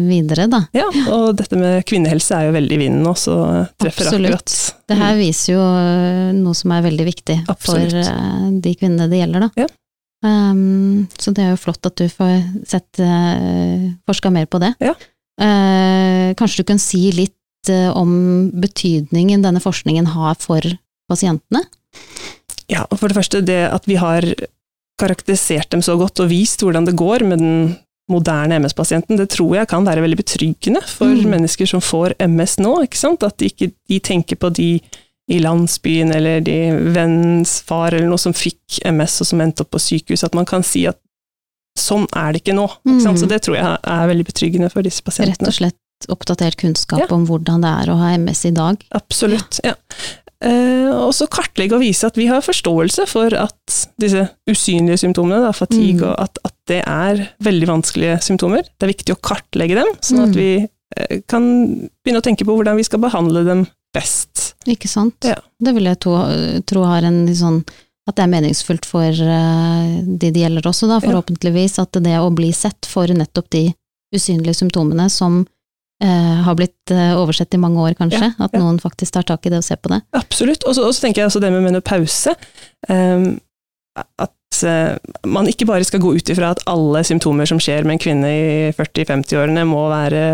videre, 0.06 0.46
da. 0.52 0.62
Ja, 0.76 0.86
og 1.12 1.34
dette 1.40 1.58
med 1.60 1.84
kvinnehelse 1.88 2.36
er 2.38 2.48
jo 2.48 2.54
veldig 2.56 2.76
i 2.78 2.80
vinden 2.84 3.02
nå, 3.04 3.12
så 3.18 3.36
treffer 3.80 4.06
Absolutt. 4.06 4.30
akkurat. 4.30 4.56
Det 4.88 4.96
her 5.02 5.18
viser 5.18 5.52
jo 5.54 5.60
øh, 5.66 6.32
noe 6.40 6.56
som 6.56 6.72
er 6.76 6.86
veldig 6.88 7.06
viktig 7.10 7.38
Absolutt. 7.48 7.90
for 7.90 8.14
øh, 8.14 8.60
de 8.64 8.74
kvinnene 8.80 9.10
det 9.10 9.20
gjelder, 9.24 9.48
da. 9.48 9.50
Ja. 9.64 9.68
Um, 10.22 11.06
så 11.16 11.32
det 11.32 11.44
er 11.46 11.54
jo 11.54 11.60
flott 11.62 11.86
at 11.88 11.96
du 11.96 12.04
får 12.12 12.42
sett 12.68 13.00
uh, 13.00 13.86
forska 14.08 14.30
mer 14.32 14.44
på 14.52 14.60
det. 14.60 14.74
Ja. 14.84 14.92
Eh, 15.40 16.30
kanskje 16.38 16.62
du 16.62 16.68
kan 16.68 16.80
si 16.82 17.06
litt 17.16 17.70
eh, 17.72 17.88
om 17.96 18.50
betydningen 18.60 19.42
denne 19.44 19.62
forskningen 19.62 20.12
har 20.14 20.36
for 20.40 20.64
pasientene? 21.10 21.64
Ja, 22.70 22.84
for 22.94 23.08
det 23.10 23.16
første 23.18 23.40
det 23.42 23.62
at 23.72 23.88
vi 23.90 23.96
har 23.98 24.26
karakterisert 25.00 25.70
dem 25.72 25.82
så 25.82 25.96
godt 25.98 26.20
og 26.20 26.28
vist 26.30 26.60
hvordan 26.62 26.86
det 26.86 26.98
går 27.00 27.24
med 27.26 27.40
den 27.40 27.76
moderne 28.10 28.58
MS-pasienten, 28.58 29.16
det 29.16 29.30
tror 29.32 29.54
jeg 29.56 29.68
kan 29.70 29.86
være 29.86 30.02
veldig 30.02 30.18
betryggende 30.18 30.82
for 30.86 31.14
Mm. 31.14 31.30
mennesker 31.30 31.66
som 31.66 31.80
får 31.80 32.14
MS 32.18 32.58
nå, 32.58 32.82
ikke 32.84 32.98
sant? 32.98 33.22
At 33.22 33.38
de 33.38 33.46
ikke 33.46 33.70
de 33.88 34.00
tenker 34.00 34.36
på 34.36 34.50
de 34.52 34.80
i 35.30 35.38
landsbyen 35.38 36.10
eller 36.12 36.40
de 36.42 36.72
vennens 36.92 37.60
far 37.62 37.94
eller 37.94 38.08
noe 38.10 38.18
som 38.18 38.34
fikk 38.34 38.80
MS 38.84 39.20
og 39.22 39.26
som 39.26 39.40
endte 39.40 39.62
opp 39.62 39.70
på 39.70 39.78
sykehus, 39.78 40.24
at 40.24 40.34
man 40.34 40.44
kan 40.44 40.62
si 40.66 40.86
at 40.90 40.98
sånn 41.90 42.06
er 42.16 42.32
det 42.32 42.40
ikke 42.44 42.54
nå. 42.56 42.64
Ikke 42.86 43.02
sant? 43.04 43.18
Mm. 43.18 43.22
Så 43.24 43.28
det 43.34 43.42
tror 43.44 43.58
jeg 43.58 43.66
er 43.98 44.10
veldig 44.14 44.26
betryggende 44.30 44.70
for 44.72 44.86
disse 44.86 45.02
pasientene. 45.06 45.50
Rett 45.50 45.52
og 45.52 45.58
slett 45.60 46.08
oppdatert 46.14 46.56
kunnskap 46.56 47.02
Ja. 47.02 47.10
om 47.12 47.26
hvordan 47.28 47.60
det 47.66 47.70
er 47.82 47.90
å 47.92 47.98
ha 48.00 48.14
MS 48.16 48.46
i 48.48 48.54
dag. 48.56 48.80
Absolutt, 48.96 49.60
ja. 49.66 49.74
Uh, 50.40 50.88
og 51.04 51.10
så 51.12 51.26
kartlegge 51.28 51.76
og 51.76 51.82
vise 51.82 52.08
at 52.08 52.16
vi 52.16 52.24
har 52.30 52.40
forståelse 52.40 53.04
for 53.10 53.34
at 53.36 53.74
disse 54.00 54.22
usynlige 54.48 54.96
symptomene, 55.02 55.42
da, 55.44 55.50
fatigue, 55.52 56.00
Mm. 56.00 56.06
og 56.14 56.20
at, 56.24 56.38
at 56.48 56.54
det 56.70 56.78
er 56.88 57.20
veldig 57.44 57.68
vanskelige 57.68 58.16
symptomer. 58.24 58.62
Det 58.78 58.86
er 58.88 58.94
viktig 58.94 59.12
å 59.12 59.20
kartlegge 59.20 59.76
dem, 59.82 59.92
sånn 60.00 60.22
at 60.24 60.32
Mm. 60.32 60.38
vi 60.40 60.50
uh, 60.64 61.20
kan 61.28 61.44
begynne 62.02 62.22
å 62.22 62.24
tenke 62.24 62.46
på 62.48 62.56
hvordan 62.56 62.76
vi 62.80 62.88
skal 62.88 63.00
behandle 63.04 63.44
dem 63.44 63.66
best. 63.92 64.54
Ikke 64.66 64.88
sant? 64.88 65.14
Ja. 65.28 65.36
Det 65.60 65.74
vil 65.76 65.84
jeg 65.84 66.00
tro, 66.00 66.16
tro 66.64 66.84
har 66.88 67.04
en 67.04 67.26
sånn 67.36 67.60
at 68.10 68.18
det 68.18 68.26
er 68.26 68.32
meningsfullt 68.34 68.88
for 68.88 69.08
eh, 69.08 69.94
de 70.04 70.30
det 70.30 70.42
gjelder 70.42 70.66
også, 70.70 70.88
da, 70.90 71.00
forhåpentligvis. 71.04 71.78
At 71.82 71.96
det 72.02 72.18
å 72.20 72.32
bli 72.34 72.50
sett 72.56 72.88
for 72.88 73.10
nettopp 73.10 73.50
de 73.54 73.68
usynlige 74.14 74.58
symptomene 74.58 75.06
som 75.12 75.44
eh, 76.02 76.40
har 76.46 76.58
blitt 76.58 76.94
eh, 76.94 77.14
oversett 77.18 77.54
i 77.54 77.62
mange 77.62 77.82
år, 77.82 77.94
kanskje. 77.98 78.32
at 78.36 78.50
ja. 78.56 78.62
noen 78.62 78.80
faktisk 78.82 79.16
tar 79.16 79.28
tak 79.28 79.46
i 79.46 79.54
det 79.54 79.62
og 79.62 79.66
ser 79.66 79.80
på 79.82 79.92
det. 79.94 80.02
Absolutt. 80.18 80.66
Og 80.66 80.76
så 80.76 80.90
tenker 80.98 81.22
jeg 81.22 81.30
også 81.30 81.42
det 81.42 81.52
med 81.54 81.66
menopause. 81.68 82.34
Um, 82.88 83.38
at 84.20 84.62
eh, 84.66 84.94
man 85.28 85.48
ikke 85.50 85.68
bare 85.68 85.86
skal 85.86 86.02
gå 86.02 86.14
ut 86.16 86.30
ifra 86.32 86.52
at 86.54 86.62
alle 86.70 87.02
symptomer 87.06 87.48
som 87.48 87.60
skjer 87.62 87.86
med 87.86 87.98
en 87.98 88.04
kvinne 88.04 88.30
i 88.30 88.46
40-50-årene 88.76 89.66
må 89.68 89.86
være 89.90 90.24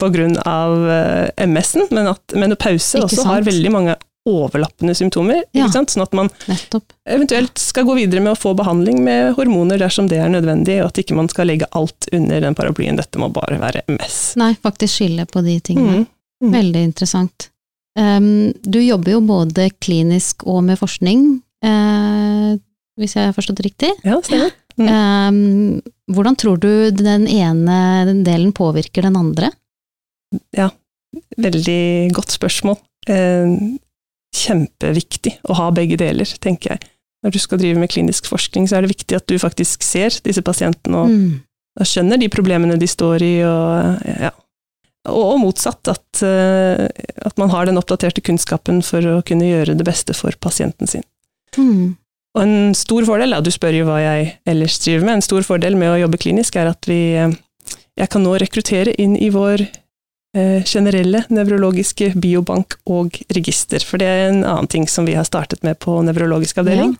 på 0.00 0.10
grunn 0.12 0.36
av 0.44 0.74
eh, 0.92 1.46
MS-en, 1.46 1.88
men 1.94 2.10
at 2.10 2.36
menopause 2.36 3.00
også 3.00 3.24
har 3.30 3.46
veldig 3.46 3.72
mange 3.72 3.96
overlappende 4.26 4.94
symptomer. 4.98 5.42
Ja. 5.56 5.68
Sånn 5.72 6.02
at 6.02 6.14
man 6.16 6.30
Nettopp. 6.50 6.92
eventuelt 7.08 7.58
skal 7.58 7.86
gå 7.88 7.96
videre 7.98 8.22
med 8.24 8.34
å 8.34 8.38
få 8.38 8.54
behandling 8.58 9.02
med 9.04 9.34
hormoner 9.38 9.80
dersom 9.80 10.10
det 10.10 10.18
er 10.22 10.30
nødvendig, 10.32 10.80
og 10.82 10.90
at 10.90 11.00
ikke 11.02 11.16
man 11.18 11.30
skal 11.32 11.50
legge 11.50 11.68
alt 11.78 12.08
under 12.12 12.42
den 12.42 12.56
paraplyen 12.58 12.98
'dette 12.98 13.20
må 13.22 13.30
bare 13.34 13.58
være 13.62 13.84
MS'. 13.88 14.36
Nei, 14.40 14.52
faktisk 14.62 15.00
skille 15.00 15.26
på 15.30 15.42
de 15.46 15.58
tingene. 15.60 16.04
Mm. 16.04 16.06
Mm. 16.44 16.52
Veldig 16.52 16.84
interessant. 16.90 17.50
Um, 17.98 18.52
du 18.62 18.80
jobber 18.82 19.16
jo 19.16 19.20
både 19.24 19.70
klinisk 19.80 20.44
og 20.44 20.64
med 20.64 20.78
forskning, 20.78 21.40
uh, 21.64 22.56
hvis 23.00 23.16
jeg 23.16 23.30
har 23.30 23.36
forstått 23.36 23.62
riktig. 23.64 23.92
Ja, 24.04 24.20
stemmer. 24.20 24.52
Mm. 24.76 24.88
Um, 24.92 25.80
hvordan 26.12 26.36
tror 26.36 26.58
du 26.60 26.90
den 26.90 27.24
ene 27.26 28.20
delen 28.26 28.52
påvirker 28.52 29.06
den 29.08 29.16
andre? 29.16 29.48
Ja, 30.52 30.68
Veldig 31.36 32.12
godt 32.16 32.34
spørsmål. 32.34 32.78
Eh, 33.08 33.56
kjempeviktig 34.46 35.36
å 35.50 35.56
ha 35.58 35.70
begge 35.74 35.98
deler, 36.00 36.30
tenker 36.42 36.74
jeg. 36.76 36.88
Når 37.24 37.34
du 37.34 37.38
skal 37.42 37.58
drive 37.58 37.80
med 37.80 37.90
klinisk 37.90 38.28
forskning, 38.30 38.68
så 38.68 38.78
er 38.78 38.84
det 38.86 38.92
viktig 38.94 39.16
at 39.18 39.26
du 39.26 39.38
faktisk 39.42 39.82
ser 39.82 40.14
disse 40.24 40.42
pasientene 40.46 41.02
og, 41.02 41.10
Mm. 41.10 41.40
skjønner 41.82 42.20
de 42.20 42.28
problemene 42.32 42.78
de 42.78 42.86
står 42.88 43.22
i, 43.22 43.34
og, 43.44 44.00
ja. 44.22 44.30
og, 45.10 45.22
og 45.34 45.40
motsatt, 45.42 45.88
at, 45.92 46.22
eh, 46.24 46.86
at 47.26 47.36
man 47.36 47.50
har 47.50 47.66
den 47.66 47.76
oppdaterte 47.76 48.22
kunnskapen 48.24 48.82
for 48.86 49.04
å 49.04 49.22
kunne 49.26 49.48
gjøre 49.48 49.76
det 49.76 49.84
beste 49.84 50.14
for 50.16 50.32
pasienten 50.40 50.88
sin. 50.88 51.04
Mm. 51.58 51.96
Og 52.36 52.42
en 52.42 52.74
stor 52.76 53.04
fordel, 53.08 53.32
ja, 53.32 53.40
du 53.40 53.50
spør 53.50 53.76
jo 53.78 53.88
hva 53.88 53.98
jeg 54.00 54.38
ellers 54.46 54.78
driver 54.84 55.04
med, 55.08 55.18
en 55.18 55.26
stor 55.26 55.44
fordel 55.44 55.76
med 55.76 55.94
å 55.94 56.00
jobbe 56.04 56.20
klinisk 56.20 56.56
er 56.60 56.70
at 56.72 56.88
vi, 56.88 57.00
eh, 57.16 57.32
jeg 57.96 58.12
kan 58.12 58.22
nå 58.24 58.36
rekruttere 58.40 58.92
inn 59.00 59.16
i 59.16 59.30
vår 59.32 59.64
generelle 60.68 61.22
nevrologiske 61.32 62.10
biobank 62.20 62.76
og 62.92 63.14
register, 63.32 63.80
for 63.80 64.02
det 64.02 64.08
er 64.10 64.24
en 64.28 64.42
annen 64.44 64.68
ting 64.68 64.84
som 64.90 65.06
vi 65.08 65.14
har 65.16 65.24
startet 65.28 65.62
med 65.64 65.78
på 65.80 65.94
nevrologisk 66.04 66.60
avdeling. 66.60 66.96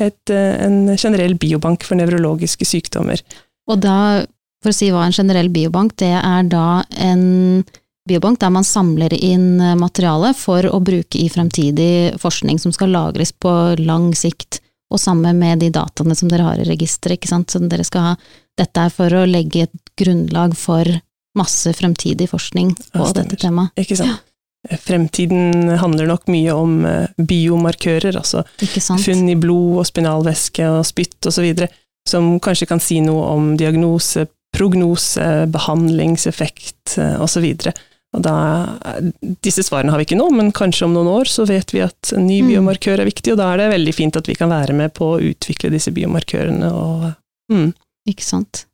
Et, 0.00 0.30
eh, 0.30 0.64
en 0.64 0.96
generell 0.96 1.34
biobank 1.34 1.84
for 1.84 1.98
nevrologiske 2.00 2.64
sykdommer. 2.64 3.20
Og 3.68 3.80
da, 3.80 4.24
for 4.62 4.72
å 4.72 4.76
si 4.76 4.90
hva 4.90 5.04
en 5.06 5.12
generell 5.12 5.50
biobank, 5.52 5.96
det 6.00 6.14
er 6.16 6.48
da 6.48 6.82
en 6.96 7.64
biobank 8.08 8.40
der 8.40 8.50
man 8.50 8.64
samler 8.64 9.12
inn 9.14 9.60
eh, 9.60 9.76
materiale 9.78 10.32
for 10.34 10.64
å 10.66 10.80
bruke 10.80 11.20
i 11.20 11.28
fremtidig 11.30 12.18
forskning 12.22 12.58
som 12.58 12.72
skal 12.72 12.94
lagres 12.94 13.32
på 13.32 13.52
lang 13.82 14.12
sikt, 14.16 14.60
og 14.92 15.00
sammen 15.00 15.38
med 15.38 15.62
de 15.62 15.70
dataene 15.72 16.16
som 16.16 16.28
dere 16.28 16.44
har 16.44 16.60
i 16.60 16.68
registeret, 16.68 17.16
ikke 17.16 17.30
sant, 17.30 17.54
dere 17.68 17.84
skal 17.84 18.12
ha 18.12 18.16
Dette 18.52 18.82
er 18.84 18.90
for 18.92 19.08
å 19.16 19.22
legge 19.24 19.62
et 19.64 19.78
grunnlag 19.96 20.52
for 20.60 20.84
masse 21.38 21.72
fremtidig 21.74 22.28
forskning 22.30 22.74
på 22.92 23.06
Ja, 23.06 23.12
dette 23.16 23.36
temaet. 23.40 23.70
Ikke 23.80 23.96
sant? 23.96 24.20
Fremtiden 24.84 25.72
handler 25.80 26.06
nok 26.06 26.28
mye 26.30 26.52
om 26.54 26.84
eh, 26.86 27.08
biomarkører, 27.18 28.14
altså 28.14 28.44
funn 29.02 29.28
i 29.32 29.34
blod 29.34 29.80
og 29.82 29.86
spinalvæske 29.88 30.68
og 30.70 30.84
spytt 30.86 31.26
osv., 31.26 31.48
som 32.08 32.36
kanskje 32.42 32.66
kan 32.70 32.80
si 32.82 33.00
noe 33.02 33.24
om 33.34 33.56
diagnose, 33.58 34.26
prognose, 34.54 35.26
behandlingseffekt 35.54 36.96
osv. 37.22 37.46
Og 38.12 38.20
da, 38.26 38.34
disse 39.42 39.62
svarene 39.64 39.92
har 39.94 39.98
vi 40.02 40.04
ikke 40.10 40.18
nå, 40.18 40.26
men 40.36 40.50
kanskje 40.52 40.84
om 40.88 40.92
noen 40.96 41.08
år 41.08 41.30
så 41.30 41.46
vet 41.48 41.72
vi 41.72 41.80
at 41.84 42.12
en 42.16 42.26
ny 42.26 42.40
Mm. 42.42 42.50
biomarkør 42.52 43.00
er 43.00 43.08
viktig, 43.08 43.32
og 43.32 43.38
da 43.40 43.52
er 43.54 43.62
det 43.62 43.70
veldig 43.72 43.94
fint 43.96 44.16
at 44.18 44.26
vi 44.28 44.34
kan 44.36 44.50
være 44.52 44.74
med 44.76 44.92
på 44.94 45.14
å 45.14 45.22
utvikle 45.22 45.70
disse 45.72 45.90
biomarkørene. 45.94 46.68
Og, 46.72 47.14
mm, 47.52 47.72
Ikke 48.10 48.24
sant. 48.26 48.64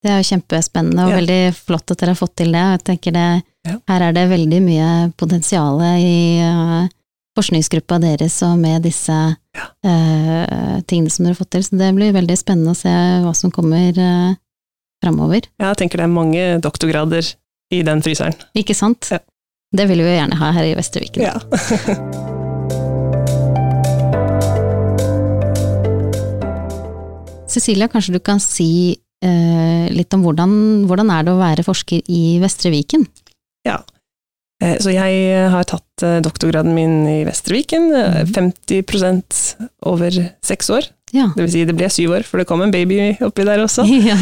Det 0.00 0.08
er 0.08 0.22
jo 0.22 0.28
kjempespennende 0.30 1.04
og 1.04 1.10
Ja. 1.12 1.16
veldig 1.20 1.54
flott 1.54 1.90
at 1.92 1.98
dere 2.00 2.14
har 2.14 2.20
fått 2.20 2.36
til 2.40 2.52
det. 2.52 2.60
Jeg 2.60 2.84
tenker 2.84 3.12
det, 3.12 3.42
Ja. 3.68 3.76
Her 3.88 4.00
er 4.08 4.12
det 4.16 4.28
veldig 4.30 4.62
mye 4.64 5.12
potensial 5.20 5.80
i 6.00 6.40
uh, 6.40 6.88
forskningsgruppa 7.36 7.98
deres 8.00 8.42
og 8.42 8.56
med 8.58 8.82
disse 8.82 9.12
eh, 9.84 10.80
tingene 10.88 11.10
som 11.10 11.24
dere 11.26 11.34
har 11.34 11.38
fått 11.44 11.50
til, 11.50 11.62
så 11.62 11.76
det 11.76 11.94
blir 11.94 12.12
veldig 12.16 12.36
spennende 12.40 12.72
å 12.72 12.78
se 12.78 12.88
hva 13.20 13.34
som 13.36 13.50
kommer 13.52 13.92
uh, 14.00 14.32
framover. 15.04 15.42
jeg 15.60 15.76
tenker 15.76 15.98
det 15.98 16.04
er 16.08 16.14
mange 16.16 16.58
doktorgrader 16.64 17.34
i 17.70 17.82
den 17.82 18.00
fryseren. 18.00 18.34
Ikke 18.56 18.74
sant? 18.74 19.10
Ja. 19.12 19.18
Det 19.76 19.86
vil 19.88 20.00
vi 20.00 20.08
jo 20.08 20.16
gjerne 20.16 20.40
ha 20.40 20.50
her 20.56 20.64
i 20.64 20.74
Vestre 20.74 21.04
Viken. 21.04 21.22
Ja. 21.22 21.36
Cecilia, 27.50 27.88
kanskje 27.88 28.12
du 28.14 28.20
kan 28.22 28.40
si 28.40 28.96
litt 29.22 30.14
om 30.16 30.22
hvordan, 30.24 30.52
hvordan 30.88 31.10
er 31.12 31.24
det 31.26 31.32
å 31.34 31.40
være 31.40 31.64
forsker 31.66 32.02
i 32.08 32.38
Vestre 32.40 32.70
Viken? 32.72 33.06
Ja. 33.68 33.82
Eh, 34.62 34.76
Så 34.80 34.92
jeg 34.92 35.50
har 35.52 35.64
tatt 35.68 36.02
eh, 36.04 36.20
doktorgraden 36.24 36.72
min 36.76 37.06
i 37.08 37.18
Vestre 37.28 37.56
Viken, 37.58 37.90
eh, 37.96 38.22
Mhm. 38.24 38.32
50% 38.32 39.56
over 39.82 40.10
seks 40.42 40.70
år. 40.70 40.88
Ja. 41.12 41.28
Det 41.36 41.42
vil 41.44 41.50
si 41.52 41.64
det 41.64 41.76
ble 41.76 41.88
syv 41.90 42.10
år, 42.16 42.24
for 42.24 42.38
det 42.38 42.46
kom 42.46 42.62
en 42.62 42.70
baby 42.72 43.16
oppi 43.20 43.44
der 43.44 43.58
også. 43.64 43.84
ja. 44.10 44.16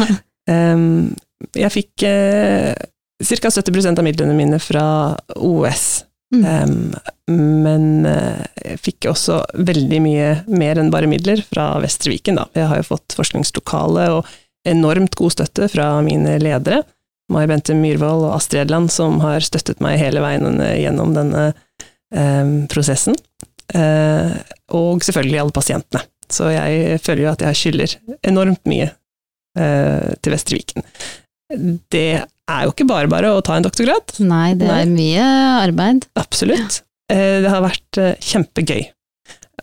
Jeg 1.54 1.70
fikk 1.74 1.94
ca. 2.02 3.50
70% 3.50 3.98
av 3.98 4.04
midlene 4.06 4.34
mine 4.36 4.58
fra 4.62 5.16
OS, 5.36 6.04
Mm. 6.30 6.92
men 7.26 8.04
eh, 8.04 8.44
jeg 8.62 8.78
fikk 8.84 9.06
også 9.08 9.38
veldig 9.64 10.00
mye 10.04 10.26
mer 10.52 10.76
enn 10.76 10.90
bare 10.92 11.08
midler 11.08 11.40
fra 11.42 11.78
Vestre 11.80 12.12
Viken. 12.12 12.36
Da. 12.36 12.44
Jeg 12.54 12.66
har 12.68 12.76
jo 12.82 12.88
fått 12.90 13.16
forskningslokale 13.16 14.04
og 14.12 14.26
enormt 14.70 15.16
god 15.18 15.34
støtte 15.36 15.68
fra 15.72 15.90
mine 16.04 16.36
ledere. 16.42 16.82
Mai 17.32 17.44
Bente 17.50 17.74
Myhrvold 17.76 18.24
og 18.28 18.36
Astrid 18.38 18.62
Edland, 18.64 18.88
som 18.92 19.18
har 19.20 19.44
støttet 19.44 19.82
meg 19.84 19.98
hele 20.00 20.22
veien 20.24 20.62
gjennom 20.80 21.12
denne 21.16 21.50
eh, 22.14 22.54
prosessen. 22.72 23.16
Eh, 23.76 24.32
og 24.72 25.04
selvfølgelig 25.04 25.42
alle 25.42 25.56
pasientene. 25.56 26.04
Så 26.32 26.48
jeg 26.52 26.98
føler 27.04 27.24
jo 27.26 27.30
at 27.34 27.44
jeg 27.44 27.56
skylder 27.60 27.94
enormt 28.28 28.64
mye 28.68 28.88
eh, 29.58 30.08
til 30.24 30.32
Vestre 30.34 30.58
Viken. 30.60 30.84
Det 31.92 32.06
er 32.48 32.64
jo 32.64 32.72
ikke 32.74 32.88
bare 32.88 33.08
bare 33.12 33.32
å 33.36 33.40
ta 33.44 33.56
en 33.56 33.64
doktorgrad. 33.64 34.16
Nei, 34.24 34.52
det 34.60 34.68
er 34.72 34.88
mye 34.88 35.24
arbeid. 35.64 36.08
Absolutt. 36.20 36.82
Eh, 37.12 37.40
Det 37.44 37.52
har 37.52 37.64
vært 37.64 38.00
eh, 38.00 38.14
kjempegøy. 38.24 38.86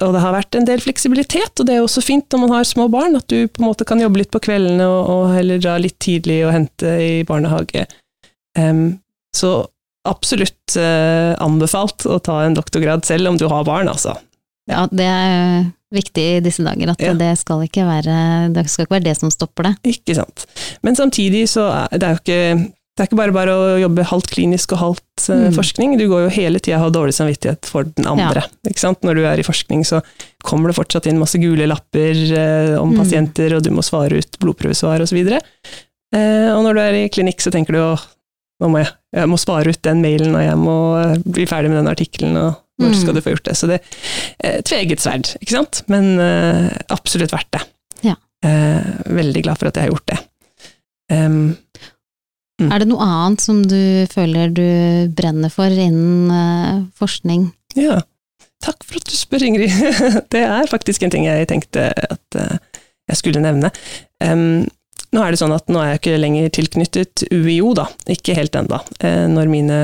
Og 0.04 0.12
det 0.16 0.22
har 0.24 0.34
vært 0.36 0.58
en 0.60 0.66
del 0.68 0.82
fleksibilitet, 0.84 1.54
og 1.60 1.68
det 1.68 1.78
er 1.78 1.84
også 1.86 2.04
fint 2.04 2.28
når 2.34 2.42
man 2.42 2.54
har 2.58 2.68
små 2.68 2.90
barn, 2.92 3.16
at 3.16 3.28
du 3.32 3.48
på 3.48 3.62
en 3.62 3.70
måte 3.70 3.88
kan 3.88 4.02
jobbe 4.02 4.20
litt 4.20 4.32
på 4.34 4.42
kveldene 4.44 4.84
og, 4.84 5.12
og 5.14 5.24
heller 5.38 5.62
dra 5.64 5.78
litt 5.80 5.96
tidlig 6.04 6.42
og 6.48 6.52
hente 6.56 6.92
i 7.00 7.14
barnehage. 7.28 7.86
Um, 8.60 9.00
så 9.36 9.54
absolutt 10.08 10.75
uh, 10.78 11.34
anbefalt 11.42 12.06
å 12.12 12.20
ta 12.24 12.42
en 12.44 12.58
doktorgrad 12.58 13.08
selv 13.08 13.32
om 13.32 13.40
du 13.40 13.48
har 13.52 13.66
barn, 13.68 13.90
altså. 13.92 14.18
Ja, 14.70 14.86
det 14.92 15.06
er 15.08 15.66
viktig 15.96 16.24
i 16.38 16.44
disse 16.44 16.64
dager 16.66 16.92
at 16.96 17.02
Ja. 17.02 17.14
det 17.16 17.32
skal 17.40 17.64
ikke 17.64 17.86
være 17.88 18.16
det 18.54 18.66
skal 18.70 18.86
ikke 18.88 18.98
være 18.98 19.08
det 19.08 19.18
som 19.20 19.32
stopper 19.32 19.70
det. 19.70 19.75
Ikke 19.96 20.16
sant. 20.18 20.48
Men 20.84 20.98
samtidig 20.98 21.46
så 21.52 21.70
er 21.72 22.02
det 22.02 22.04
er 22.08 22.18
jo 22.18 22.24
ikke 22.24 22.72
det 22.96 23.04
er 23.04 23.08
ikke 23.10 23.18
bare 23.20 23.34
bare 23.36 23.54
å 23.60 23.64
jobbe 23.82 24.06
halvt 24.08 24.30
klinisk 24.32 24.72
og 24.72 24.80
halvt 24.80 25.25
eh, 25.30 25.42
Mm. 25.50 25.56
forskning, 25.58 25.98
du 26.00 26.06
går 26.08 26.24
jo 26.25 26.30
hele 26.36 26.60
tida 26.64 26.78
og 26.78 26.84
har 26.86 26.94
dårlig 26.96 27.14
samvittighet 27.18 27.66
for 27.68 27.84
den 27.84 28.08
andre. 28.08 28.44
Sant? 28.80 29.02
Når 29.04 29.16
du 29.20 29.24
er 29.28 29.40
i 29.42 29.44
forskning 29.44 29.84
så 29.84 30.00
kommer 30.44 30.70
det 30.72 30.78
fortsatt 30.78 31.08
inn 31.12 31.20
masse 31.20 31.36
gule 31.42 31.68
lapper 31.68 32.16
eh, 32.32 32.75
om 32.80 32.94
Mm. 32.94 33.00
pasienter, 33.02 33.56
og 33.58 33.64
du 33.64 33.72
må 33.75 33.84
svare 33.84 34.16
ut 34.22 34.40
blodprøvesvar 34.40 35.02
osv. 35.04 35.18
Eh, 36.16 36.50
og 36.56 36.64
når 36.64 36.74
du 36.74 36.80
er 36.86 36.94
i 37.04 37.10
klinikk 37.10 37.42
så 37.44 37.52
tenker 37.52 37.74
du 37.75 37.80
å, 37.84 38.00
nå 38.64 38.70
må 38.72 38.80
jeg, 38.80 38.92
jeg 39.20 39.28
må 39.28 39.38
svare 39.42 39.70
ut 39.75 39.82
den 39.84 40.02
mailen, 40.02 40.36
og 40.36 40.42
jeg 40.46 40.56
må 40.62 40.78
eh, 41.02 41.18
bli 41.25 41.46
ferdig 41.52 41.70
med 41.74 41.82
den 41.84 41.92
artikkelen, 41.92 42.38
og 42.40 42.62
når 42.80 42.90
Mm. 42.92 42.96
skal 43.02 43.14
du 43.16 43.22
få 43.24 43.32
gjort 43.36 43.44
det? 43.48 43.56
Så 43.56 43.68
det 43.72 43.82
er 44.44 44.62
tveget 44.62 45.00
sverd, 45.00 45.30
ikke 45.42 45.56
sant? 45.56 45.84
Men 45.88 46.18
eh, 46.20 46.72
absolutt 46.92 47.32
verdt 47.32 47.52
det. 47.56 47.62
Ja. 48.04 48.16
Eh, 48.44 48.84
veldig 49.08 49.44
glad 49.44 49.58
for 49.60 49.68
at 49.68 49.75
jeg 49.80 49.88
har 49.88 49.92
gjort 49.94 50.08
det. 50.12 50.18
Em, 51.12 51.58
Mm. 52.62 52.70
Er 52.72 52.82
det 52.82 52.88
noe 52.88 53.04
annet 53.04 53.44
som 53.44 53.62
du 53.68 54.06
føler 54.12 54.54
du 54.56 54.66
brenner 55.16 55.52
for 55.52 55.72
innen 55.72 56.32
eh, 56.32 56.78
forskning? 56.96 57.50
Ja, 57.76 58.00
takk 58.64 58.86
for 58.88 59.02
at 59.02 59.12
du 59.12 59.18
spør, 59.18 59.44
Ingrid. 59.44 59.76
Det 60.34 60.46
er 60.46 60.72
faktisk 60.72 61.04
en 61.04 61.14
ting 61.14 61.28
jeg 61.28 61.50
tenkte 61.52 61.89
at 61.91 62.39
eh, 62.39 62.58
jeg 63.12 63.20
skulle 63.20 63.44
nevne. 63.44 63.70
Um, 64.24 64.63
nå 65.13 65.22
er 65.22 65.36
det 65.36 65.39
sånn 65.39 65.54
at 65.56 65.68
nå 65.70 65.82
er 65.82 65.94
jeg 65.94 66.02
ikke 66.02 66.18
lenger 66.20 66.50
tilknyttet 66.56 67.26
UiO, 67.32 67.76
da. 67.78 67.86
Ikke 68.12 68.34
helt 68.36 68.56
ennå. 68.58 68.80
når 69.32 69.52
mine 69.52 69.78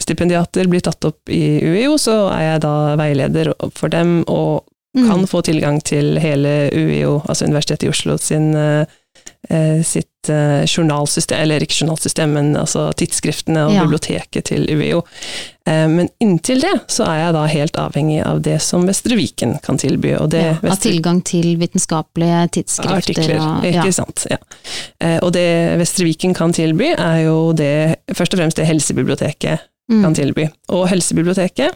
stipendiater 0.00 0.66
blir 0.70 0.82
tatt 0.82 1.04
opp 1.06 1.30
i 1.30 1.60
UiO, 1.60 1.98
så 2.00 2.30
er 2.32 2.46
jeg 2.46 2.62
da 2.64 2.72
veileder 2.98 3.52
for 3.76 3.92
dem, 3.92 4.22
og 4.26 4.64
Mm. 4.96 5.08
kan 5.08 5.26
få 5.26 5.40
tilgang 5.40 5.80
til 5.80 6.18
hele 6.20 6.68
UiO, 6.72 7.22
altså 7.24 7.46
Universitetet 7.46 7.86
i 7.86 7.88
Oslo 7.88 8.18
sin 8.20 8.54
eh, 8.54 8.80
eh, 8.80 8.86
sitt 9.82 10.28
eh, 10.30 10.62
journalsystem, 10.70 11.40
eller 11.42 11.64
ikke 11.64 11.80
journalsystem, 11.82 12.30
men 12.36 12.52
altså 12.56 12.92
tidsskriftene 12.94 13.64
og 13.66 13.72
Ja. 13.74 13.82
biblioteket 13.82 14.44
til 14.44 14.66
UiO. 14.70 15.00
Eh, 15.66 15.88
Men 15.88 16.08
inntil 16.20 16.60
det, 16.62 16.70
så 16.88 17.04
er 17.08 17.18
jeg 17.24 17.32
da 17.34 17.42
helt 17.46 17.76
avhengig 17.76 18.20
av 18.26 18.40
det 18.42 18.60
som 18.62 18.86
Vestre 18.86 19.16
Viken 19.18 19.56
kan 19.62 19.76
tilby, 19.78 20.14
og 20.20 20.30
det 20.30 20.42
ja, 20.62 20.70
Av 20.70 20.78
tilgang 20.78 21.22
til 21.24 21.56
vitenskapelige 21.58 22.50
tidsskrifter 22.54 22.96
artikler, 22.96 23.40
og 23.40 23.64
ikke 23.64 23.92
sant. 23.92 24.26
Ja. 24.30 24.38
Eh, 25.00 25.18
Og 25.22 25.32
det 25.32 25.78
Vestre 25.82 26.04
Viken 26.06 26.34
kan 26.34 26.52
tilby, 26.52 26.94
er 26.96 27.24
jo 27.24 27.52
det, 27.52 27.98
først 28.14 28.34
og 28.34 28.38
fremst 28.40 28.56
det 28.56 28.66
Helsebiblioteket 28.66 29.58
Mm. 29.90 30.02
kan 30.04 30.14
tilby. 30.14 30.48
Og 30.70 30.88
Helsebiblioteket 30.88 31.74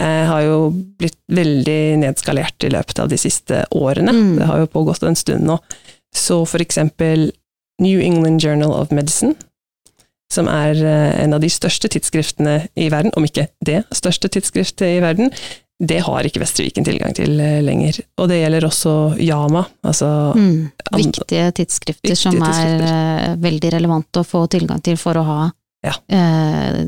eh, 0.00 0.24
har 0.26 0.42
jo 0.42 0.70
blitt 0.70 1.16
veldig 1.28 1.98
nedskalert 1.98 2.62
i 2.64 2.68
løpet 2.70 3.00
av 3.00 3.08
de 3.08 3.16
siste 3.18 3.64
årene. 3.74 4.12
Mm. 4.14 4.36
Det 4.38 4.46
har 4.46 4.58
jo 4.60 4.66
pågått 4.66 5.02
en 5.02 5.16
stund 5.16 5.42
nå. 5.44 5.58
Så 6.14 6.42
for 6.48 6.62
eksempel 6.64 7.30
New 7.80 8.00
England 8.02 8.42
Journal 8.42 8.72
of 8.74 8.90
Medicine, 8.94 9.34
som 10.32 10.48
er 10.50 10.76
eh, 10.84 11.22
en 11.24 11.32
av 11.36 11.40
de 11.40 11.48
største 11.50 11.88
tidsskriftene 11.88 12.68
i 12.76 12.90
verden, 12.92 13.12
om 13.16 13.24
ikke 13.24 13.46
det 13.64 13.84
største 13.96 14.28
tidsskriftet 14.28 14.98
i 14.98 15.00
verden, 15.04 15.30
det 15.78 16.00
har 16.02 16.26
ikke 16.26 16.40
Vestre 16.42 16.64
Viken 16.66 16.84
tilgang 16.84 17.14
til 17.14 17.38
eh, 17.40 17.60
lenger. 17.62 18.00
Og 18.18 18.28
det 18.32 18.40
gjelder 18.40 18.66
også 18.66 18.94
Yama, 19.22 19.62
altså 19.86 20.08
Mm. 20.34 20.70
Viktige 20.98 21.50
tidsskrifter 21.54 22.10
Viktige 22.10 22.16
som 22.18 22.42
er 22.42 22.82
eh, 22.82 23.36
veldig 23.40 23.72
relevante 23.76 24.20
å 24.20 24.26
få 24.26 24.46
tilgang 24.50 24.82
til 24.82 24.96
for 25.00 25.14
å 25.20 25.24
ha 25.28 25.40
Ja. 25.86 25.94
eh, 26.10 26.82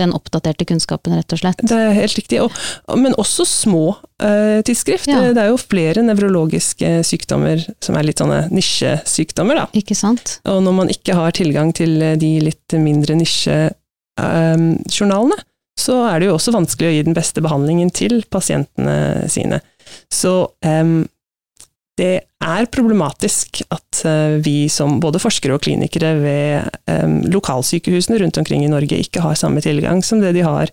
den 0.00 0.14
oppdaterte 0.16 0.64
kunnskapen, 0.68 1.12
rett 1.18 1.32
og 1.34 1.38
slett. 1.42 1.58
Det 1.68 1.76
er 1.76 1.92
helt 1.96 2.16
riktig, 2.16 2.38
og, 2.40 2.50
men 2.98 3.14
også 3.20 3.44
små 3.48 3.96
eh, 4.22 4.60
tidsskrift. 4.64 5.08
Ja. 5.10 5.32
Det 5.36 5.42
er 5.42 5.48
jo 5.50 5.58
flere 5.60 6.02
nevrologiske 6.06 6.88
sykdommer 7.06 7.56
som 7.84 7.96
er 7.98 8.04
litt 8.08 8.20
sånne 8.22 8.40
nisjesykdommer, 8.54 9.54
da. 9.60 9.64
Ikke 9.76 9.96
sant? 9.98 10.26
Og 10.48 10.58
når 10.64 10.74
man 10.80 10.88
ikke 10.92 11.14
har 11.18 11.30
tilgang 11.36 11.68
til 11.76 11.92
eh, 12.00 12.18
de 12.20 12.30
litt 12.48 12.68
mindre 12.80 13.14
nisjejournalene, 13.20 15.38
så 15.82 15.94
er 16.08 16.16
det 16.20 16.26
jo 16.28 16.34
også 16.36 16.52
vanskelig 16.54 16.88
å 16.88 16.94
gi 16.94 17.06
den 17.08 17.16
beste 17.16 17.40
behandlingen 17.44 17.90
til 17.96 18.14
pasientene 18.32 18.96
sine. 19.32 19.58
Så 20.12 20.32
em, 20.64 21.08
det 22.02 22.14
er 22.42 22.70
problematisk 22.74 23.62
at 23.70 24.02
eh, 24.08 24.38
vi 24.42 24.66
som 24.72 24.98
både 25.02 25.22
forskere 25.22 25.54
og 25.54 25.62
klinikere 25.62 26.16
ved 26.18 27.28
lokalsykehusene 27.30 28.18
rundt 28.20 28.40
omkring 28.42 28.64
i 28.66 28.72
Norge 28.72 28.98
ikke 28.98 29.22
har 29.22 29.38
samme 29.38 29.62
tilgang 29.62 30.02
som 30.04 30.20
det 30.22 30.34
de 30.34 30.42
har 30.42 30.72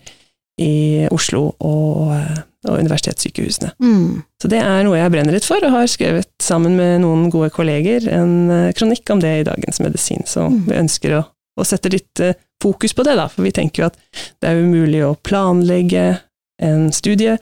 i 0.60 1.08
Oslo 1.14 1.54
og, 1.64 2.12
eh, 2.16 2.42
og 2.68 2.82
universitetssykehusene. 2.82 3.72
Mm. 3.80 4.22
Så 4.42 4.52
det 4.52 4.60
er 4.62 4.84
noe 4.86 5.00
jeg 5.00 5.14
brenner 5.14 5.36
litt 5.36 5.48
for, 5.48 5.64
og 5.64 5.74
har 5.74 5.90
skrevet 5.92 6.30
sammen 6.44 6.76
med 6.80 7.00
noen 7.06 7.30
gode 7.34 7.52
kolleger 7.56 8.08
en 8.12 8.52
eh, 8.52 8.72
kronikk 8.76 9.10
om 9.14 9.24
det 9.24 9.34
i 9.40 9.48
Dagens 9.48 9.82
Medisin. 9.84 10.26
Så 10.28 10.50
Mm. 10.50 10.64
vi 10.68 10.80
ønsker 10.82 11.18
å, 11.20 11.24
å 11.60 11.68
sette 11.68 11.92
litt 11.94 12.20
eh, 12.24 12.36
fokus 12.62 12.94
på 12.94 13.06
det, 13.08 13.16
da, 13.16 13.30
for 13.32 13.48
vi 13.48 13.56
tenker 13.56 13.84
jo 13.84 13.90
at 13.92 14.00
det 14.42 14.50
er 14.50 14.64
umulig 14.64 15.04
å 15.06 15.16
planlegge 15.16 16.20
en 16.62 16.90
studie, 16.92 17.38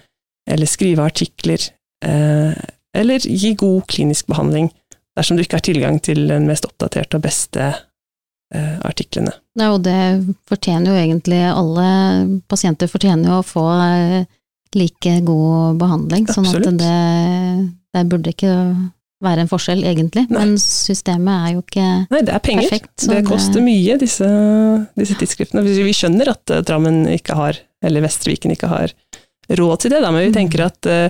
eller 0.47 0.69
skrive 0.69 1.05
artikler, 1.09 1.71
eh, 2.05 2.53
eller 2.95 3.19
gi 3.19 3.53
god 3.59 3.85
klinisk 3.91 4.27
behandling 4.27 4.69
dersom 5.17 5.37
du 5.37 5.41
ikke 5.43 5.57
har 5.57 5.65
tilgang 5.65 5.99
til 6.05 6.27
den 6.29 6.45
mest 6.47 6.65
oppdaterte 6.69 7.17
og 7.17 7.23
beste 7.25 7.71
eh, 8.53 8.75
artiklene. 8.85 9.33
Ja, 9.57 9.71
og 9.73 9.81
det 9.87 9.97
fortjener 10.49 10.93
jo 10.93 10.99
egentlig 11.01 11.39
alle 11.49 11.87
pasienter 12.47 12.87
fortjener 12.91 13.31
jo 13.33 13.39
å 13.41 13.45
få 13.47 13.65
eh, 13.81 14.27
like 14.77 15.15
god 15.25 15.79
behandling, 15.81 16.27
sånn 16.29 16.45
Absolutt. 16.45 16.67
at 16.75 16.77
det, 16.83 17.71
det 17.97 18.05
burde 18.11 18.33
ikke 18.35 18.53
være 19.25 19.41
en 19.41 19.49
forskjell, 19.49 19.79
egentlig. 19.89 20.27
Nei. 20.29 20.43
Men 20.43 20.57
systemet 20.61 21.33
er 21.47 21.53
jo 21.55 21.61
ikke 21.63 21.85
perfekt. 21.87 22.11
Nei, 22.13 22.19
det 22.27 22.33
er 22.35 22.43
penger. 22.45 22.67
perfekt. 22.69 23.05
det 23.09 23.21
koster 23.25 23.63
mye, 23.65 23.95
disse, 23.97 24.27
disse 24.99 25.15
tidsskriftene. 25.17 25.63
Vi 25.65 25.79
vi 25.87 25.95
skjønner 25.97 26.29
at 26.35 26.53
eh, 26.53 26.61
Drammen 26.67 26.99
ikke 27.15 27.37
har, 27.39 27.57
eller 27.81 28.05
Vestre 28.05 28.35
Viken 28.35 28.53
ikke 28.53 28.69
har 28.69 28.93
råd 29.57 29.79
til 29.81 29.95
det, 29.95 30.03
da, 30.05 30.11
men 30.13 30.27
vi 30.27 30.29
Mm. 30.29 30.37
tenker 30.37 30.65
at, 30.67 30.85
eh, 30.85 31.09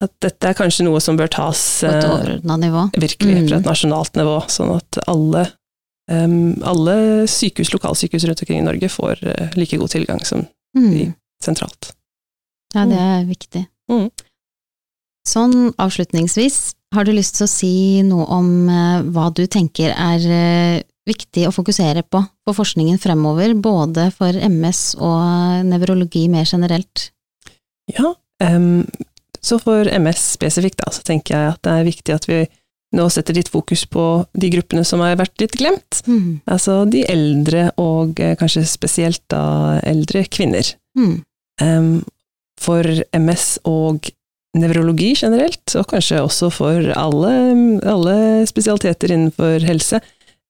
at 0.00 0.12
dette 0.24 0.48
er 0.48 0.54
kanskje 0.56 0.84
noe 0.86 1.00
som 1.04 1.16
bør 1.18 1.28
tas 1.28 1.60
På 1.84 1.90
et 1.90 2.04
eh, 2.04 2.10
overordna 2.10 2.56
nivå. 2.56 2.84
virkelig 2.96 3.34
Mm. 3.42 3.48
fra 3.48 3.56
et 3.58 3.68
nasjonalt 3.68 4.14
nivå, 4.16 4.36
sånn 4.48 4.70
at 4.76 4.98
alle, 5.06 5.42
um, 6.10 6.54
alle 6.64 6.94
sykehus, 7.28 7.72
lokalsykehus 7.74 8.24
rundt 8.28 8.40
omkring 8.42 8.62
i 8.62 8.64
Norge 8.64 8.88
får 8.88 9.20
uh, 9.26 9.50
like 9.56 9.76
god 9.76 9.90
tilgang 9.92 10.24
som 10.24 10.46
Mm. 10.76 11.14
sentralt. 11.42 11.92
Ja, 12.74 12.84
det 12.86 12.96
er 12.98 13.24
viktig. 13.26 13.66
Mm. 13.90 14.10
Sånn 15.26 15.74
avslutningsvis, 15.76 16.74
har 16.94 17.04
du 17.04 17.12
lyst 17.12 17.36
til 17.36 17.44
å 17.46 17.50
si 17.50 18.02
noe 18.06 18.24
om 18.30 18.68
uh, 18.70 19.02
hva 19.12 19.28
du 19.34 19.44
tenker 19.46 19.92
er 19.92 20.24
uh, 20.24 20.82
viktig 21.08 21.46
å 21.48 21.52
fokusere 21.54 22.02
på 22.08 22.22
på 22.46 22.54
forskningen 22.56 22.98
fremover, 22.98 23.52
både 23.54 24.08
for 24.14 24.32
MS 24.32 24.94
og 24.98 25.66
nevrologi 25.68 26.24
mer 26.30 26.44
generelt? 26.48 27.10
Ja, 27.90 28.14
em, 28.42 28.86
så 29.40 29.58
for 29.62 29.88
MS 29.88 30.24
spesifikt 30.36 30.80
da, 30.82 30.90
så 30.92 31.04
tenker 31.06 31.36
jeg 31.36 31.54
at 31.54 31.62
det 31.66 31.76
er 31.76 31.88
viktig 31.88 32.16
at 32.16 32.28
vi 32.28 32.40
nå 32.96 33.06
setter 33.12 33.36
litt 33.36 33.50
fokus 33.50 33.84
på 33.86 34.04
de 34.34 34.50
gruppene 34.50 34.82
som 34.86 35.02
har 35.04 35.18
vært 35.20 35.38
litt 35.42 35.54
glemt. 35.58 36.00
Mm. 36.10 36.40
Altså 36.50 36.82
de 36.90 37.04
eldre, 37.10 37.68
og 37.78 38.18
eh, 38.22 38.34
kanskje 38.38 38.64
spesielt 38.66 39.22
da 39.30 39.78
eldre 39.86 40.24
kvinner. 40.26 40.72
Mm. 40.98 41.20
Um, 41.62 41.92
for 42.60 42.84
MS 43.16 43.60
og 43.68 44.10
nevrologi 44.58 45.12
generelt, 45.14 45.62
og 45.78 45.86
kanskje 45.92 46.24
også 46.24 46.50
for 46.52 46.90
alle, 46.98 47.34
alle 47.86 48.16
spesialiteter 48.50 49.14
innenfor 49.14 49.62
helse, 49.68 50.00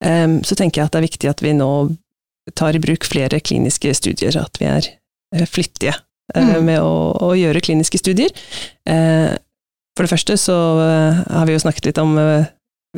um, 0.00 0.40
så 0.40 0.56
tenker 0.56 0.80
jeg 0.80 0.88
at 0.88 0.96
det 0.96 1.02
er 1.02 1.08
viktig 1.10 1.30
at 1.34 1.44
vi 1.44 1.52
nå 1.58 1.72
tar 2.56 2.74
i 2.74 2.82
bruk 2.82 3.04
flere 3.06 3.42
kliniske 3.44 3.92
studier, 3.94 4.40
at 4.40 4.56
vi 4.58 4.70
er 4.70 4.88
eh, 5.36 5.44
flittige 5.46 5.92
Mm. 6.34 6.64
med 6.64 6.80
å, 6.80 6.92
å 7.26 7.32
gjøre 7.34 7.60
kliniske 7.64 7.98
studier. 7.98 8.30
Eh, 8.86 9.32
For 9.96 10.06
det 10.06 10.12
første 10.12 10.36
så 10.38 10.56
eh, 10.84 11.20
har 11.34 11.46
vi 11.48 11.56
jo 11.56 11.62
snakket 11.64 11.90
litt 11.90 11.98
om 11.98 12.16
eh, 12.18 12.44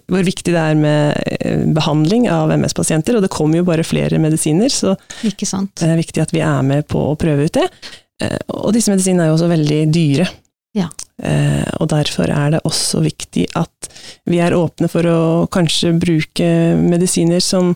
hvor 0.08 0.22
viktig 0.24 0.52
det 0.54 0.60
er 0.60 0.76
med 0.78 1.16
eh, 1.40 1.64
behandling 1.76 2.28
av 2.32 2.52
MS-pasienter, 2.54 3.16
og 3.18 3.22
det 3.24 3.32
kommer 3.32 3.60
jo 3.60 3.66
bare 3.68 3.84
flere 3.84 4.18
medisiner, 4.22 4.68
så 4.72 4.94
det 5.80 5.88
er 5.90 5.98
viktig 6.00 6.22
at 6.22 6.32
vi 6.32 6.40
er 6.44 6.62
med 6.64 6.86
på 6.88 7.02
å 7.10 7.16
prøve 7.20 7.44
ut 7.48 7.56
det. 7.58 7.66
Eh, 8.22 8.38
Og 8.48 8.72
disse 8.76 8.92
medisinene 8.92 9.26
er 9.26 9.32
jo 9.32 9.38
også 9.40 9.50
veldig 9.52 9.80
dyre. 9.92 10.28
Ja. 10.76 10.86
Eh, 11.22 11.64
Og 11.80 11.88
derfor 11.92 12.30
er 12.32 12.54
det 12.54 12.62
også 12.64 13.02
viktig 13.04 13.48
at 13.60 13.90
vi 14.28 14.38
er 14.40 14.56
åpne 14.56 14.88
for 14.88 15.04
å 15.08 15.18
kanskje 15.52 15.92
bruke 16.00 16.48
medisiner 16.80 17.40
som, 17.44 17.74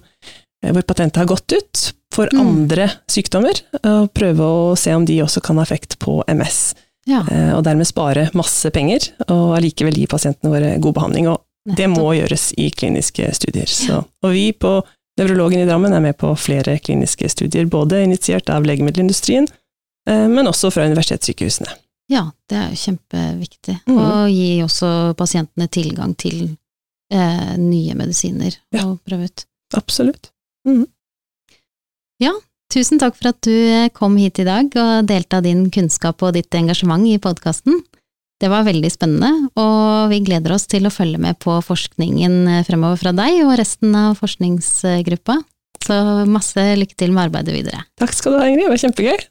eh, 0.65 0.73
hvor 0.73 0.83
patentet 0.89 1.21
har 1.21 1.29
gått 1.29 1.53
ut, 1.53 1.93
for 2.17 2.29
Mm. 2.33 2.41
andre 2.43 2.89
sykdommer, 3.13 3.61
og 3.85 4.11
prøve 4.17 4.41
å 4.41 4.77
se 4.79 4.95
om 4.97 5.05
de 5.05 5.21
også 5.23 5.43
kan 5.45 5.57
ha 5.61 5.65
effekt 5.69 5.99
på 6.03 6.23
MS. 6.29 6.75
Ja, 7.07 7.21
Eh, 7.31 7.53
Og 7.55 7.63
dermed 7.65 7.87
spare 7.87 8.31
masse 8.35 8.71
penger, 8.75 9.11
og 9.29 9.55
allikevel 9.59 9.95
gi 9.95 10.07
pasientene 10.11 10.51
våre 10.51 10.73
god 10.81 10.95
behandling. 10.97 11.29
Og 11.31 11.41
det 11.77 11.87
må 11.91 12.11
gjøres 12.17 12.53
i 12.59 12.71
kliniske 12.71 13.29
studier. 13.35 13.67
Så, 13.71 14.01
og 14.23 14.33
vi 14.33 14.53
på 14.53 14.83
Nevrologen 15.19 15.63
i 15.63 15.67
Drammen 15.67 15.95
er 15.97 16.01
med 16.05 16.17
på 16.19 16.35
flere 16.37 16.79
kliniske 16.79 17.29
studier, 17.33 17.65
både 17.67 18.03
initiert 18.05 18.51
av 18.53 18.65
legemiddelindustrien, 18.69 19.47
eh, 20.07 20.27
men 20.29 20.47
også 20.47 20.71
fra 20.73 20.85
universitetssykehusene. 20.85 21.71
Ja, 22.11 22.27
det 22.51 22.57
er 22.59 22.69
jo 22.71 22.77
kjempeviktig. 22.77 23.81
Mm. 23.89 23.97
Og 23.99 24.29
gi 24.31 24.51
også 24.63 24.91
pasientene 25.17 25.69
tilgang 25.69 26.15
til 26.17 26.57
eh, 27.11 27.57
nye 27.57 27.95
medisiner 27.95 28.57
Ja. 28.75 28.83
å 28.85 28.99
prøve 29.09 29.25
ut. 29.31 29.45
Absolutt. 29.75 30.31
Tusen 32.77 32.99
takk 33.01 33.15
for 33.17 33.31
at 33.31 33.39
du 33.47 33.55
eh, 33.55 33.89
kom 33.95 34.19
hit 34.21 34.41
i 34.43 34.47
dag 34.47 34.73
og 34.77 35.07
delte 35.09 35.39
av 35.39 35.45
din 35.47 35.69
kunnskap 35.73 36.23
og 36.27 36.35
ditt 36.37 36.53
engasjement 36.59 37.07
i 37.09 37.17
podkasten. 37.23 37.79
Det 38.37 38.51
var 38.53 38.67
veldig 38.67 38.91
spennende, 38.93 39.31
og 39.57 40.11
vi 40.11 40.19
gleder 40.27 40.53
oss 40.53 40.67
til 40.69 40.85
å 40.85 40.93
følge 40.93 41.21
med 41.23 41.39
på 41.41 41.55
forskningen 41.65 42.35
eh, 42.53 42.65
fremover 42.67 43.01
fra 43.01 43.15
deg 43.17 43.39
og 43.47 43.55
resten 43.61 43.95
av 43.97 44.19
forskningsgruppa. 44.19 45.39
Så 45.87 45.97
masse 46.29 46.67
lykke 46.77 46.99
til 46.99 47.15
med 47.15 47.29
arbeidet 47.29 47.55
videre. 47.55 47.85
Takk 48.01 48.13
skal 48.17 48.35
du 48.35 48.41
ha, 48.43 48.51
Ingrid. 48.51 48.67
Det 48.67 48.75
var 48.75 48.83
kjempegøy. 48.83 49.25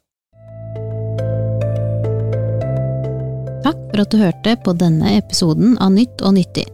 Takk 3.65 3.83
for 3.91 4.05
at 4.05 4.13
du 4.13 4.17
hørte 4.21 4.55
på 4.63 4.73
denne 4.79 5.17
episoden 5.19 5.75
av 5.83 5.93
Nytt 5.93 6.23
og 6.23 6.37
nyttig. 6.39 6.65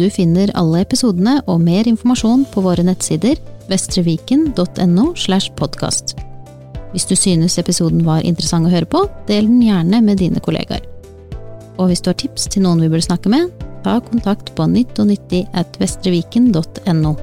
Du 0.00 0.06
finner 0.12 0.52
alle 0.56 0.84
episodene 0.84 1.40
og 1.44 1.60
mer 1.64 1.88
informasjon 1.88 2.44
på 2.52 2.64
våre 2.64 2.84
nettsider 2.86 3.40
vestreviken.no 3.70 5.06
slash 5.16 5.52
podkast. 5.58 6.16
Hvis 6.92 7.08
du 7.08 7.16
synes 7.18 7.58
episoden 7.60 8.04
var 8.06 8.24
interessant 8.24 8.68
å 8.68 8.72
høre 8.72 8.88
på, 8.88 9.04
del 9.28 9.48
den 9.50 9.62
gjerne 9.64 10.02
med 10.04 10.22
dine 10.22 10.40
kollegaer. 10.40 10.84
Og 11.76 11.90
hvis 11.90 12.00
du 12.00 12.10
har 12.12 12.20
tips 12.20 12.48
til 12.52 12.64
noen 12.64 12.80
vi 12.80 12.88
burde 12.88 13.04
snakke 13.04 13.32
med, 13.32 13.50
ta 13.84 13.98
kontakt 14.02 14.54
på 14.56 14.68
nytt 14.70 14.98
og 15.02 15.10
nyttig 15.10 15.44
at 15.54 15.76
vestreviken.no. 15.82 17.16